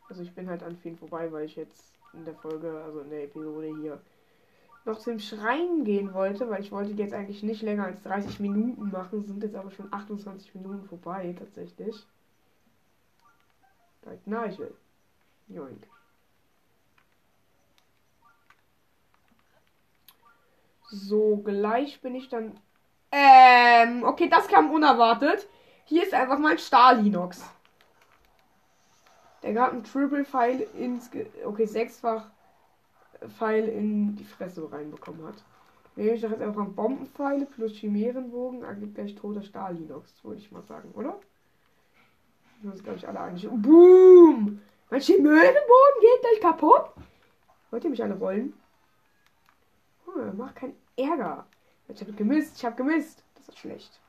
[0.10, 3.10] Also ich bin halt an vielen vorbei, weil ich jetzt in der Folge, also in
[3.10, 4.02] der Episode hier
[4.84, 8.92] noch zum Schrein gehen wollte, weil ich wollte jetzt eigentlich nicht länger als 30 Minuten
[8.92, 12.06] machen, sind jetzt aber schon 28 Minuten vorbei tatsächlich.
[14.02, 14.76] Da Nigel.
[15.48, 15.88] Joink.
[20.90, 22.60] So, gleich bin ich dann.
[23.12, 25.48] Ähm, okay, das kam unerwartet.
[25.92, 27.44] Hier ist einfach mal ein Stahlinox.
[29.44, 31.10] Der gerade einen Triple Pfeil ins.
[31.44, 32.30] Okay, sechsfach
[33.38, 35.44] Pfeil in die Fresse reinbekommen hat.
[35.98, 40.64] Nehme ich doch jetzt einfach Bombenpfeile plus Chimärenbogen, ergibt gleich toter Stahlinox, würde ich mal
[40.64, 41.20] sagen, oder?
[42.64, 43.50] Das ist, glaube ich, alle einig.
[43.52, 44.62] Boom!
[44.90, 46.86] Mein Chimärenbogen geht gleich kaputt?
[47.70, 48.54] Wollt ihr mich alle rollen?
[50.08, 51.46] Oh, mach keinen Ärger.
[51.90, 53.26] Ich habe gemisst, ich habe gemisst.
[53.36, 54.00] Das ist schlecht.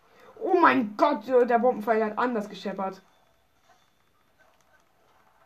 [0.42, 3.00] Oh mein Gott, der Bombenpfeil hat anders gescheppert.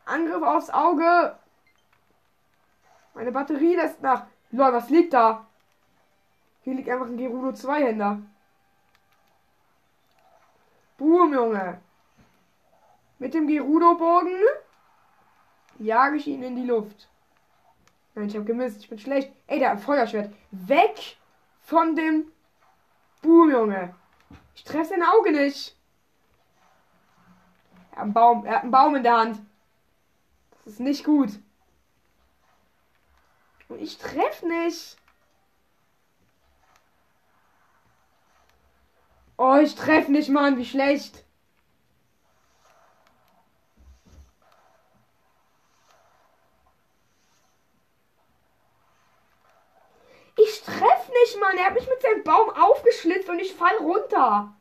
[0.06, 1.36] Angriff aufs Auge.
[3.12, 4.26] Meine Batterie lässt nach.
[4.52, 5.46] Lol, was liegt da?
[6.62, 8.22] Hier liegt einfach ein Gerudo Zweihänder.
[10.96, 11.80] Boom, Junge.
[13.18, 14.40] Mit dem Gerudo-Bogen
[15.78, 17.08] jage ich ihn in die Luft.
[18.14, 18.80] Nein, ich habe gemisst.
[18.80, 19.30] Ich bin schlecht.
[19.46, 20.32] Ey, ein Feuerschwert.
[20.50, 21.18] Weg
[21.60, 22.32] von dem
[23.20, 23.94] Boom, Junge.
[24.56, 25.76] Ich treffe sein Auge nicht.
[27.92, 28.44] Er hat einen Baum.
[28.46, 29.40] Er hat einen Baum in der Hand.
[30.64, 31.30] Das ist nicht gut.
[33.68, 34.96] Und ich treffe nicht.
[39.36, 40.56] Oh, ich treffe nicht, Mann.
[40.56, 41.25] Wie schlecht.
[50.68, 51.56] Ich treffe nicht, Mann.
[51.56, 54.52] Er hat mich mit seinem Baum aufgeschlitzt und ich fall runter.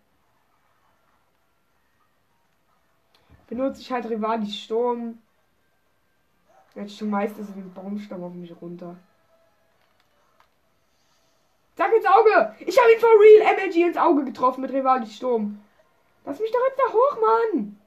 [3.48, 5.22] Benutze ich halt Rivali Sturm.
[6.76, 8.98] Jetzt schmeißt er so den Baumstamm auf mich runter.
[11.76, 12.56] Sag ins Auge!
[12.60, 15.62] Ich habe ihn for real MLG ins Auge getroffen mit Rivali Sturm.
[16.24, 17.80] Lass mich doch jetzt da hoch, Mann!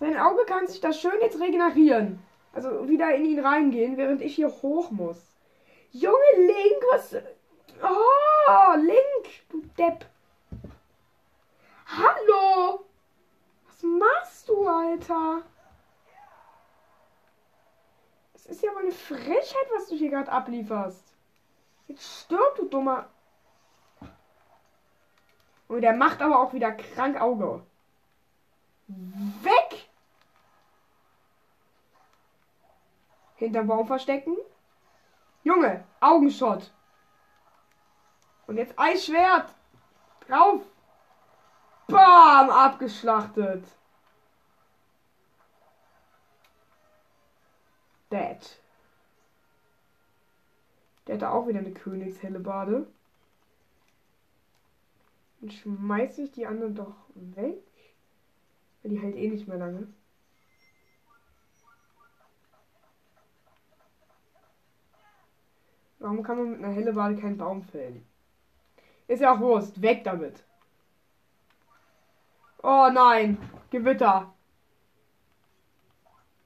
[0.00, 2.22] Sein Auge kann sich das schön jetzt regenerieren.
[2.52, 5.33] Also wieder in ihn reingehen, während ich hier hoch muss.
[5.94, 7.14] Junge Link, was.
[7.80, 10.04] Oh, Link, du Depp.
[11.86, 12.84] Hallo!
[13.66, 15.42] Was machst du, Alter?
[18.32, 21.14] Das ist ja mal eine Frechheit, was du hier gerade ablieferst.
[21.86, 23.08] Jetzt stirb, du dummer.
[25.68, 27.64] Und der macht aber auch wieder krank Auge.
[28.88, 29.88] Weg!
[33.36, 34.36] Hinterm Baum verstecken.
[35.44, 36.72] Junge, Augenschott.
[38.46, 39.54] Und jetzt Eisschwert.
[40.26, 40.62] Drauf.
[41.86, 43.64] Bam, abgeschlachtet.
[48.10, 48.58] Dead.
[51.06, 52.86] Der hatte auch wieder eine Königshellebade.
[55.40, 57.62] Dann schmeiße ich die anderen doch weg.
[58.82, 59.88] Weil die halt eh nicht mehr lange.
[66.04, 68.06] Warum kann man mit einer Hellebade keinen Baum fällen?
[69.08, 69.80] Ist ja auch Wurst.
[69.80, 70.44] Weg damit.
[72.62, 73.38] Oh nein.
[73.70, 74.30] Gewitter.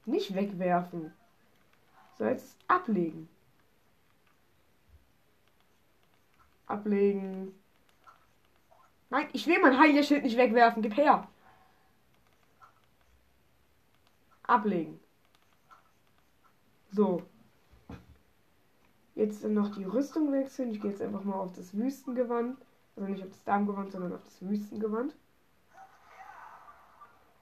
[0.07, 1.13] Nicht wegwerfen.
[2.15, 3.29] So, jetzt ablegen.
[6.67, 7.53] Ablegen.
[9.11, 10.83] Nein, ich will mein Heilerschild nicht wegwerfen.
[10.83, 11.27] Gib her.
[14.45, 15.01] Ablegen.
[16.93, 17.25] So.
[19.19, 20.71] Jetzt noch die Rüstung wechseln.
[20.71, 22.57] Ich gehe jetzt einfach mal auf das Wüstengewand.
[22.95, 25.13] Also nicht auf das Darmgewand, sondern auf das Wüstengewand.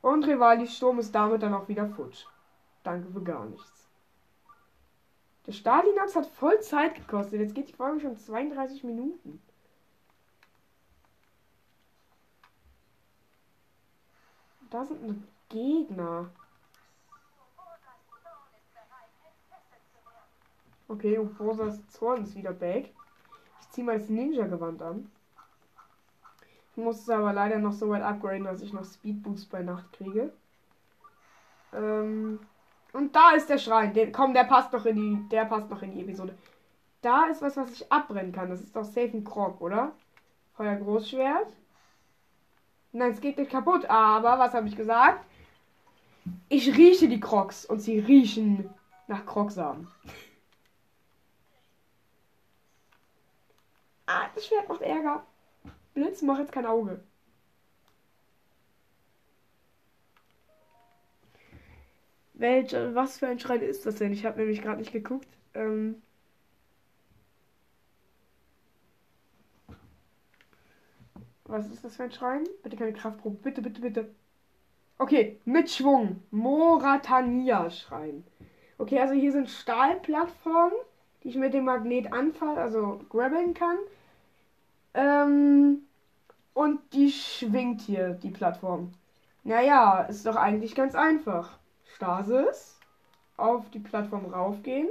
[0.01, 2.25] Und Rivalis Sturm ist damit dann auch wieder futsch.
[2.83, 3.87] Danke für gar nichts.
[5.47, 7.41] Der Stalinax hat voll Zeit gekostet.
[7.41, 9.43] Jetzt geht die Folge schon 32 Minuten.
[14.71, 16.31] Da sind Gegner.
[20.89, 22.91] Okay, und Bosas Zorn ist wieder back.
[23.61, 25.11] Ich ziehe mal das Ninja-Gewand an.
[26.71, 29.63] Ich muss es aber leider noch so weit upgraden, dass ich noch Speed Boost bei
[29.63, 30.33] Nacht kriege.
[31.73, 32.39] Ähm,
[32.93, 33.95] und da ist der Schrein.
[33.95, 36.37] Den, komm, der passt noch in die, der passt noch in die Episode.
[37.03, 38.51] Da ist was, was ich abbrennen kann.
[38.51, 39.93] Das ist doch safe ein Krog, oder?
[40.55, 41.49] Feuer Großschwert.
[42.93, 43.85] Nein, es geht nicht kaputt.
[43.87, 45.25] Aber, was habe ich gesagt?
[46.49, 48.71] Ich rieche die Crocs und sie riechen
[49.07, 49.89] nach Krogsamen.
[54.07, 55.27] Ah, das Schwert macht Ärger.
[55.95, 57.03] Blitz, mach jetzt kein Auge.
[62.35, 64.13] Welcher, was für ein Schrein ist das denn?
[64.13, 65.29] Ich habe nämlich gerade nicht geguckt.
[65.55, 66.03] Ähm
[71.45, 72.45] was ist das für ein Schrein?
[72.63, 73.37] Bitte keine Kraftprobe.
[73.43, 74.15] Bitte, bitte, bitte.
[74.99, 76.23] Okay, mit Schwung.
[76.31, 78.25] Moratania-Schrein.
[78.79, 80.79] Okay, also hier sind Stahlplattformen,
[81.23, 83.79] die ich mit dem Magnet anfassen, also grabbeln kann.
[84.97, 85.83] Ähm,
[86.55, 88.93] und die schwingt hier, die Plattform.
[89.45, 91.59] Naja, ist doch eigentlich ganz einfach.
[91.95, 92.79] Stasis,
[93.37, 94.89] auf die Plattform raufgehen,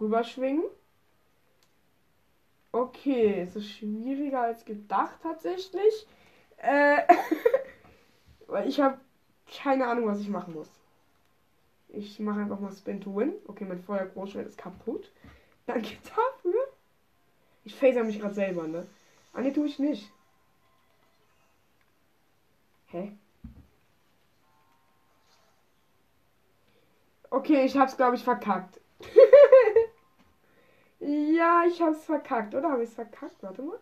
[0.00, 0.64] rüberschwingen.
[2.72, 6.06] Okay, es ist schwieriger als gedacht tatsächlich.
[6.56, 7.02] Äh,
[8.46, 8.98] weil ich habe
[9.62, 10.70] keine Ahnung, was ich machen muss.
[11.88, 13.34] Ich mache einfach mal Spin to Win.
[13.46, 15.12] Okay, mein Feuer Großschwert ist kaputt.
[15.66, 16.54] Danke dafür.
[17.64, 18.86] Ich phaser mich gerade selber, ne?
[19.32, 20.10] Ah, ne, tue ich nicht.
[22.86, 23.18] Hä?
[27.30, 28.80] Okay, ich hab's, glaube ich, verkackt.
[31.00, 32.70] ja, ich hab's verkackt, oder?
[32.70, 33.42] Habe ich's verkackt?
[33.42, 33.78] Warte mal.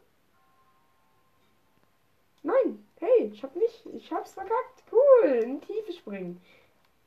[2.42, 3.86] Nein, hey, ich hab nicht.
[3.86, 4.84] Ich hab's verkackt.
[4.90, 6.40] Cool, in die Tiefe springen.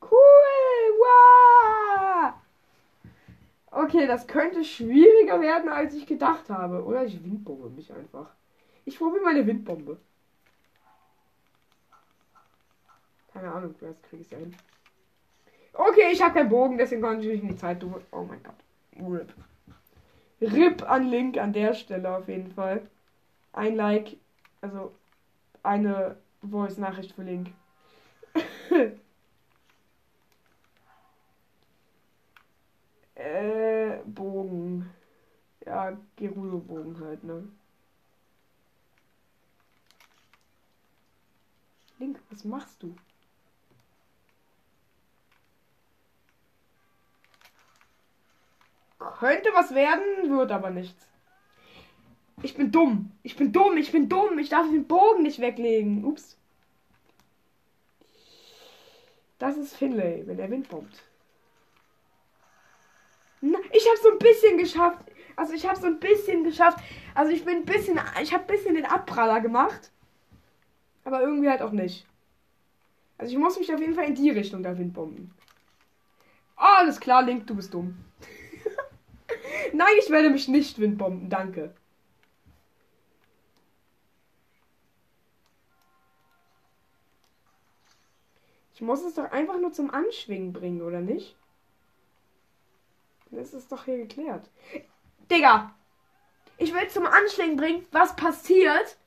[0.01, 2.33] Cool, wow!
[3.75, 6.81] Okay, das könnte schwieriger werden, als ich gedacht habe.
[6.85, 8.29] Oder ich windbombe mich einfach.
[8.85, 9.99] Ich probiere meine Windbombe.
[13.33, 14.55] Keine Ahnung, vielleicht kriege ich ja hin.
[15.73, 17.83] Okay, ich habe keinen Bogen, deswegen konnte ich nicht Zeit.
[17.83, 18.55] Du, oh mein Gott.
[18.97, 19.33] RIP.
[20.39, 22.87] RIP an Link an der Stelle auf jeden Fall.
[23.51, 24.15] Ein Like,
[24.61, 24.95] also
[25.63, 26.15] eine
[26.49, 27.49] Voice-Nachricht für Link.
[33.25, 34.89] äh, Bogen.
[35.65, 37.47] Ja, Gerudo-Bogen halt, ne?
[41.97, 42.95] Link, was machst du?
[48.99, 51.07] Könnte was werden, wird aber nichts.
[52.43, 53.11] Ich bin dumm.
[53.23, 53.77] Ich bin dumm.
[53.77, 54.37] Ich bin dumm.
[54.39, 56.03] Ich darf den Bogen nicht weglegen.
[56.03, 56.37] Ups.
[59.39, 61.01] Das ist Finlay, wenn der Wind kommt.
[63.41, 64.99] Ich habe so ein bisschen geschafft.
[65.35, 66.79] Also ich habe so ein bisschen geschafft.
[67.13, 69.91] Also ich bin ein bisschen, ich habe ein bisschen den Abpraller gemacht.
[71.03, 72.05] Aber irgendwie halt auch nicht.
[73.17, 75.31] Also ich muss mich auf jeden Fall in die Richtung der Windbomben.
[76.55, 77.97] Alles klar, Link, du bist dumm.
[79.73, 81.73] Nein, ich werde mich nicht windbomben, danke.
[88.73, 91.37] Ich muss es doch einfach nur zum Anschwingen bringen, oder nicht?
[93.35, 94.49] Dann ist doch hier geklärt.
[95.29, 95.75] Digga!
[96.57, 97.85] Ich will zum Anschwingen bringen.
[97.91, 98.97] Was passiert?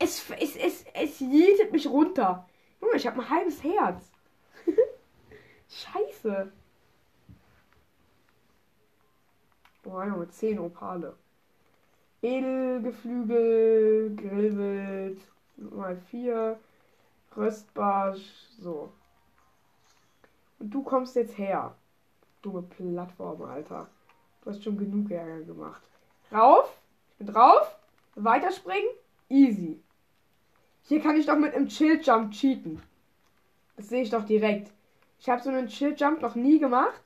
[0.00, 2.48] Es, es, es, es jietet mich runter.
[2.80, 4.10] Junge, ich habe ein halbes Herz.
[5.68, 6.50] Scheiße.
[9.84, 11.16] Boah, Junge, 10 Opale.
[12.20, 15.20] Edelgeflügel, Grillwild,
[15.56, 16.58] mal 4,
[17.36, 18.92] Röstbarsch, so.
[20.58, 21.76] Und du kommst jetzt her.
[22.44, 23.88] Dumme Plattform, Alter.
[24.42, 25.82] Du hast schon genug Ärger gemacht.
[26.30, 26.78] Rauf,
[27.12, 27.74] ich bin drauf,
[28.16, 28.90] weiterspringen,
[29.30, 29.80] easy.
[30.82, 32.82] Hier kann ich doch mit einem Chill-Jump cheaten.
[33.76, 34.70] Das sehe ich doch direkt.
[35.18, 37.00] Ich habe so einen Chill-Jump noch nie gemacht.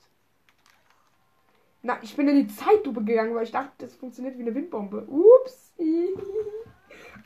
[1.82, 5.06] Na, ich bin in die Zeitlupe gegangen, weil ich dachte, das funktioniert wie eine Windbombe.
[5.06, 5.72] Ups.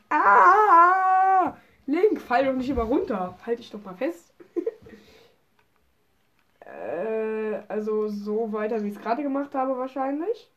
[0.09, 1.57] ah!
[1.87, 3.35] Link, fall doch nicht immer runter.
[3.43, 4.32] Halt dich doch mal fest.
[6.73, 10.49] Äh, also so weiter, wie ich es gerade gemacht habe, wahrscheinlich.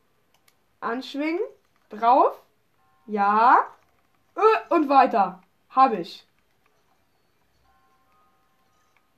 [0.81, 1.41] Anschwingen.
[1.89, 2.43] Drauf.
[3.07, 3.67] Ja.
[4.35, 5.43] Äh, und weiter.
[5.71, 6.27] Habe ich.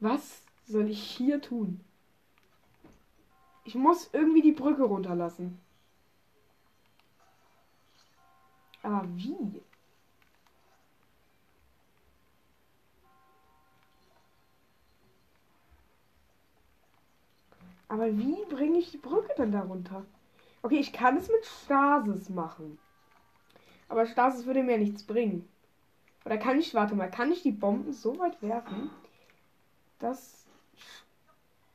[0.00, 1.80] Was soll ich hier tun?
[3.64, 5.60] Ich muss irgendwie die Brücke runterlassen.
[8.82, 9.62] Aber wie?
[17.88, 20.04] Aber wie bringe ich die Brücke denn darunter?
[20.62, 22.78] Okay, ich kann es mit Stasis machen.
[23.88, 25.48] Aber Stasis würde mir nichts bringen.
[26.24, 28.90] Oder kann ich, warte mal, kann ich die Bomben so weit werfen,
[29.98, 30.46] dass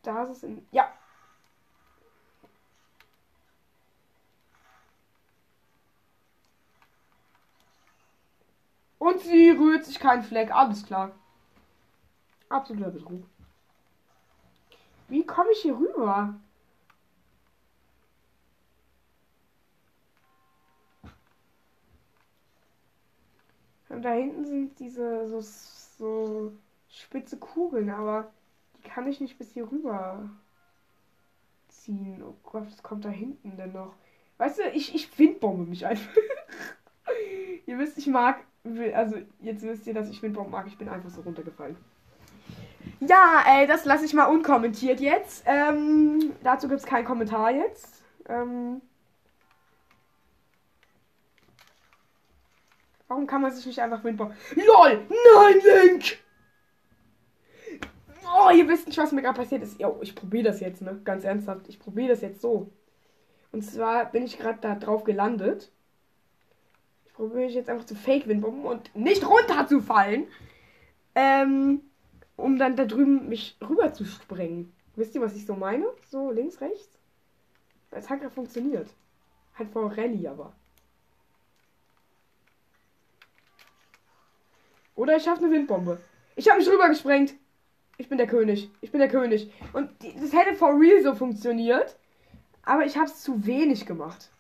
[0.02, 0.66] Stasis in.
[0.72, 0.94] Ja,
[9.04, 10.56] Und sie rührt sich kein Fleck.
[10.56, 11.12] Alles klar.
[12.48, 13.26] Absoluter Betrug.
[15.14, 16.34] Wie komme ich hier rüber?
[23.90, 26.52] Und da hinten sind diese so, so
[26.90, 28.32] spitze Kugeln, aber
[28.76, 30.28] die kann ich nicht bis hier rüber
[31.68, 32.24] ziehen.
[32.24, 33.94] Oh Gott, was kommt da hinten denn noch?
[34.40, 36.12] Weißt du, ich, ich windbombe mich einfach.
[37.68, 38.44] Ihr wisst, ich mag
[38.96, 40.66] also jetzt wisst ihr, dass ich Windbaum mag.
[40.66, 41.78] Ich bin einfach so runtergefallen.
[43.00, 45.44] Ja, ey, das lasse ich mal unkommentiert jetzt.
[45.46, 48.02] Ähm, dazu gibt es keinen Kommentar jetzt.
[48.28, 48.82] Ähm,
[53.08, 54.34] warum kann man sich nicht einfach Windbaum...
[54.56, 55.08] LOL!
[55.10, 56.20] Nein, Link!
[58.36, 59.80] Oh, ihr wisst nicht, was mir gerade passiert ist.
[59.80, 61.00] Jo, ich probiere das jetzt, ne?
[61.04, 61.68] Ganz ernsthaft.
[61.68, 62.72] Ich probiere das jetzt so.
[63.52, 65.72] Und zwar bin ich gerade da drauf gelandet
[67.14, 70.28] probiere ich jetzt einfach zu Fake Windbomben und nicht runterzufallen.
[71.16, 71.82] Ähm,
[72.36, 74.74] um dann da drüben mich rüber zu sprengen.
[74.96, 75.86] Wisst ihr, was ich so meine?
[76.10, 77.00] So links, rechts?
[77.90, 78.90] Das hat funktioniert.
[79.56, 80.54] Halt vor Rallye aber.
[84.96, 86.00] Oder ich schaffe eine Windbombe.
[86.36, 87.36] Ich habe mich rüber gesprengt.
[87.98, 88.70] Ich bin der König.
[88.82, 89.52] Ich bin der König.
[89.74, 91.98] Und das hätte for real so funktioniert.
[92.64, 94.32] Aber ich habe es zu wenig gemacht.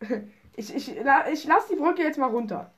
[0.58, 2.72] Ich, ich, ich lasse die Brücke jetzt mal runter.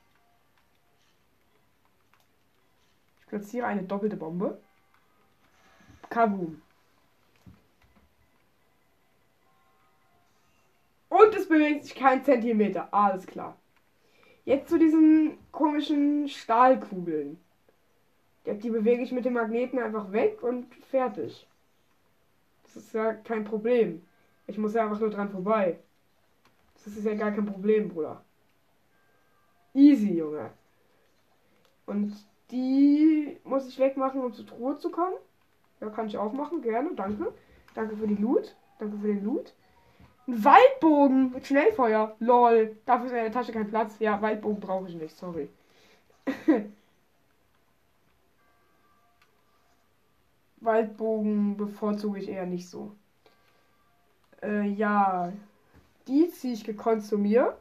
[3.18, 4.59] Ich platziere eine doppelte Bombe.
[6.09, 6.61] Kaboom.
[11.09, 12.93] Und es bewegt sich kein Zentimeter.
[12.93, 13.55] Alles klar.
[14.45, 17.39] Jetzt zu diesen komischen Stahlkugeln.
[18.45, 21.47] Die, bewege ich mit dem Magneten einfach weg und fertig.
[22.63, 24.03] Das ist ja kein Problem.
[24.47, 25.79] Ich muss ja einfach nur dran vorbei.
[26.73, 28.23] Das ist ja gar kein Problem, Bruder.
[29.73, 30.51] Easy, Junge.
[31.85, 32.15] Und
[32.51, 35.15] die muss ich wegmachen, um zur Truhe zu kommen.
[35.81, 37.33] Ja, kann ich auch machen, gerne, danke.
[37.75, 38.55] Danke für die Loot.
[38.79, 39.53] Danke für den Loot.
[40.27, 42.15] Ein Waldbogen mit Schnellfeuer.
[42.19, 42.75] Lol.
[42.85, 43.97] Dafür ist in der Tasche kein Platz.
[43.99, 45.49] Ja, Waldbogen brauche ich nicht, sorry.
[50.57, 52.91] Waldbogen bevorzuge ich eher nicht so.
[54.41, 55.33] Äh, ja.
[56.07, 57.57] Die ziehe ich gekonnt zu mir.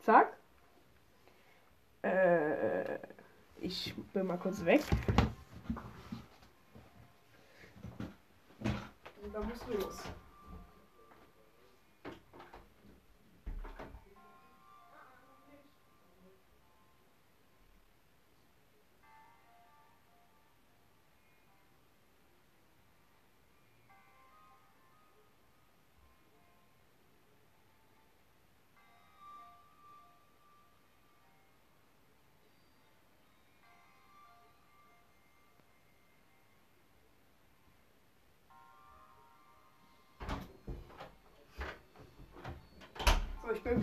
[0.00, 0.36] Zack.
[2.02, 2.98] Äh,
[3.64, 4.82] ich bin mal kurz weg.
[9.22, 10.02] Und dann du los.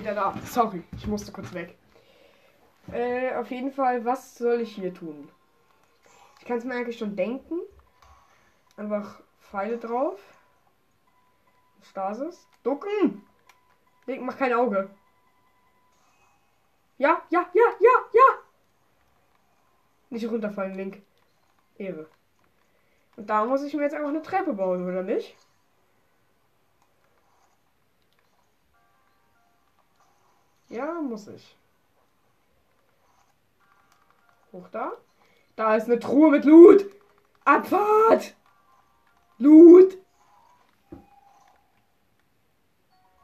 [0.02, 0.36] Wieder da.
[0.46, 1.78] Sorry, ich musste kurz weg.
[2.92, 5.30] Äh, auf jeden Fall, was soll ich hier tun?
[6.40, 7.60] Ich kann es mir eigentlich schon denken.
[8.78, 10.20] Einfach Pfeile drauf.
[11.84, 12.48] Stasis.
[12.64, 13.24] Ducken!
[14.08, 14.90] Link, mach kein Auge.
[16.98, 18.38] Ja, ja, ja, ja, ja!
[20.10, 21.02] Nicht runterfallen, Link.
[21.78, 22.08] Ehre.
[23.18, 25.36] Und da muss ich mir jetzt einfach eine Treppe bauen, oder nicht?
[30.72, 31.56] Ja, muss ich.
[34.54, 34.94] Hoch da.
[35.58, 36.86] Da ist eine Truhe mit Loot.
[37.44, 38.36] Abfahrt!
[39.38, 39.98] Loot!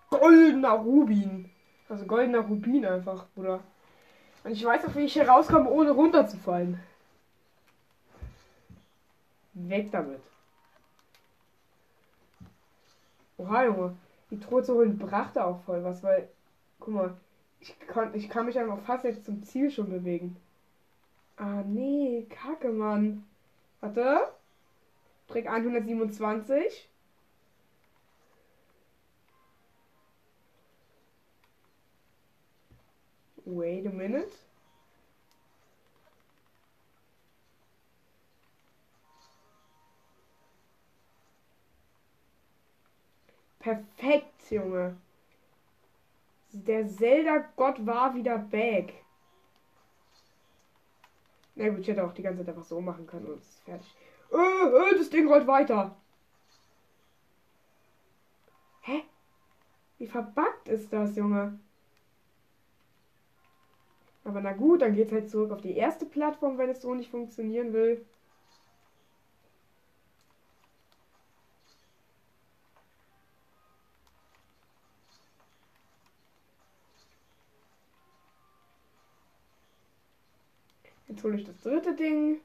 [0.09, 1.49] Goldener Rubin.
[1.87, 3.61] Also goldener Rubin einfach, Bruder.
[4.43, 6.79] Und ich weiß auch, wie ich hier rauskomme, ohne runterzufallen.
[9.53, 10.21] Weg damit.
[13.37, 13.95] Oha, Junge.
[14.31, 16.27] Die Truhe zu holen brachte auch voll was, weil.
[16.79, 17.17] Guck mal.
[17.59, 20.37] Ich kann, ich kann mich einfach fast jetzt zum Ziel schon bewegen.
[21.37, 22.25] Ah, nee.
[22.29, 23.25] Kacke, Mann.
[23.81, 24.31] Warte.
[25.27, 26.89] Trick 127.
[33.45, 34.31] Wait a minute.
[43.59, 44.95] Perfekt, Junge.
[46.65, 48.93] Der Zelda-Gott war wieder back.
[51.55, 53.63] Na gut, ich hätte auch die ganze Zeit einfach so machen können und es ist
[53.63, 53.95] fertig.
[54.31, 55.95] Äh, äh, das Ding rollt weiter.
[58.81, 59.03] Hä?
[59.97, 61.59] Wie verbuggt ist das, Junge?
[64.23, 67.11] Aber na gut, dann geht's halt zurück auf die erste Plattform, wenn es so nicht
[67.11, 68.05] funktionieren will.
[81.17, 82.41] Jetzt hole ich das dritte Ding.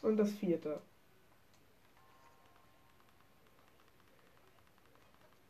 [0.00, 0.80] Und das vierte.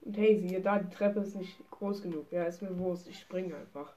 [0.01, 2.27] Und hey, siehe da, die Treppe ist nicht groß genug.
[2.33, 3.07] Ja, ist mir Wurst.
[3.07, 3.95] Ich springe einfach.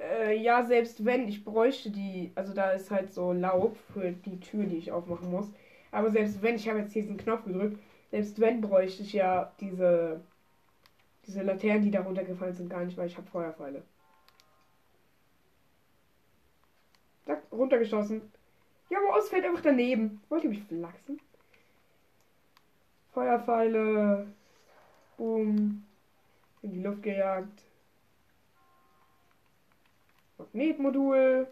[0.00, 2.32] Äh, ja, selbst wenn, ich bräuchte die.
[2.34, 5.52] Also da ist halt so Laub für die Tür, die ich aufmachen muss.
[5.90, 7.78] Aber selbst wenn, ich habe jetzt diesen Knopf gedrückt,
[8.10, 10.22] selbst wenn bräuchte ich ja diese
[11.26, 13.82] diese Laternen, die da runtergefallen sind, gar nicht, weil ich habe Feuerpfeile.
[17.24, 18.32] Zack, runtergeschossen.
[18.90, 20.20] Ja, aber es fällt einfach daneben.
[20.28, 21.20] Wollt ihr mich flachsen?
[23.12, 24.26] Feuerpfeile.
[25.16, 25.84] Boom.
[26.62, 27.62] In die Luft gejagt.
[30.38, 31.46] Magnetmodul.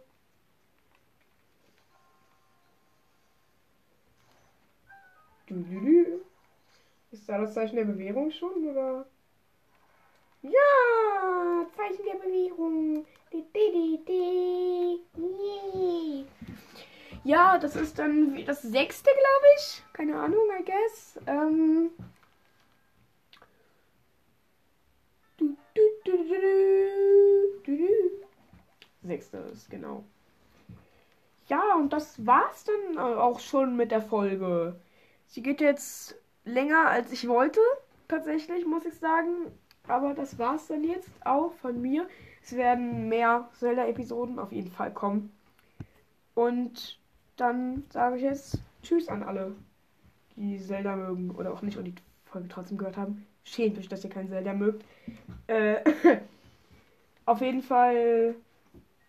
[5.47, 6.21] Du, du, du.
[7.13, 9.07] Ist da das Zeichen der Bewährung schon, oder?
[10.43, 12.15] Ja, Zeichen der
[13.33, 16.27] di, di.
[17.25, 19.83] Ja, das ist dann das sechste, glaube ich.
[19.93, 21.21] Keine Ahnung, I guess.
[21.27, 21.91] Ähm.
[29.03, 30.05] Sechstes, genau.
[31.49, 34.81] Ja, und das war's dann auch schon mit der Folge.
[35.27, 37.61] Sie geht jetzt länger als ich wollte,
[38.09, 39.53] tatsächlich, muss ich sagen.
[39.91, 42.09] Aber das war's dann jetzt auch von mir.
[42.43, 45.33] Es werden mehr Zelda-Episoden auf jeden Fall kommen.
[46.35, 46.99] Und
[47.37, 49.55] dann sage ich jetzt Tschüss an alle,
[50.37, 53.27] die Zelda mögen oder auch nicht und die Folge trotzdem gehört haben.
[53.45, 54.85] Schämt euch, dass ihr kein Zelda mögt.
[55.49, 55.81] Äh,
[57.27, 58.35] auf jeden Fall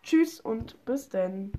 [0.03, 1.49] Tschüss und bis denn.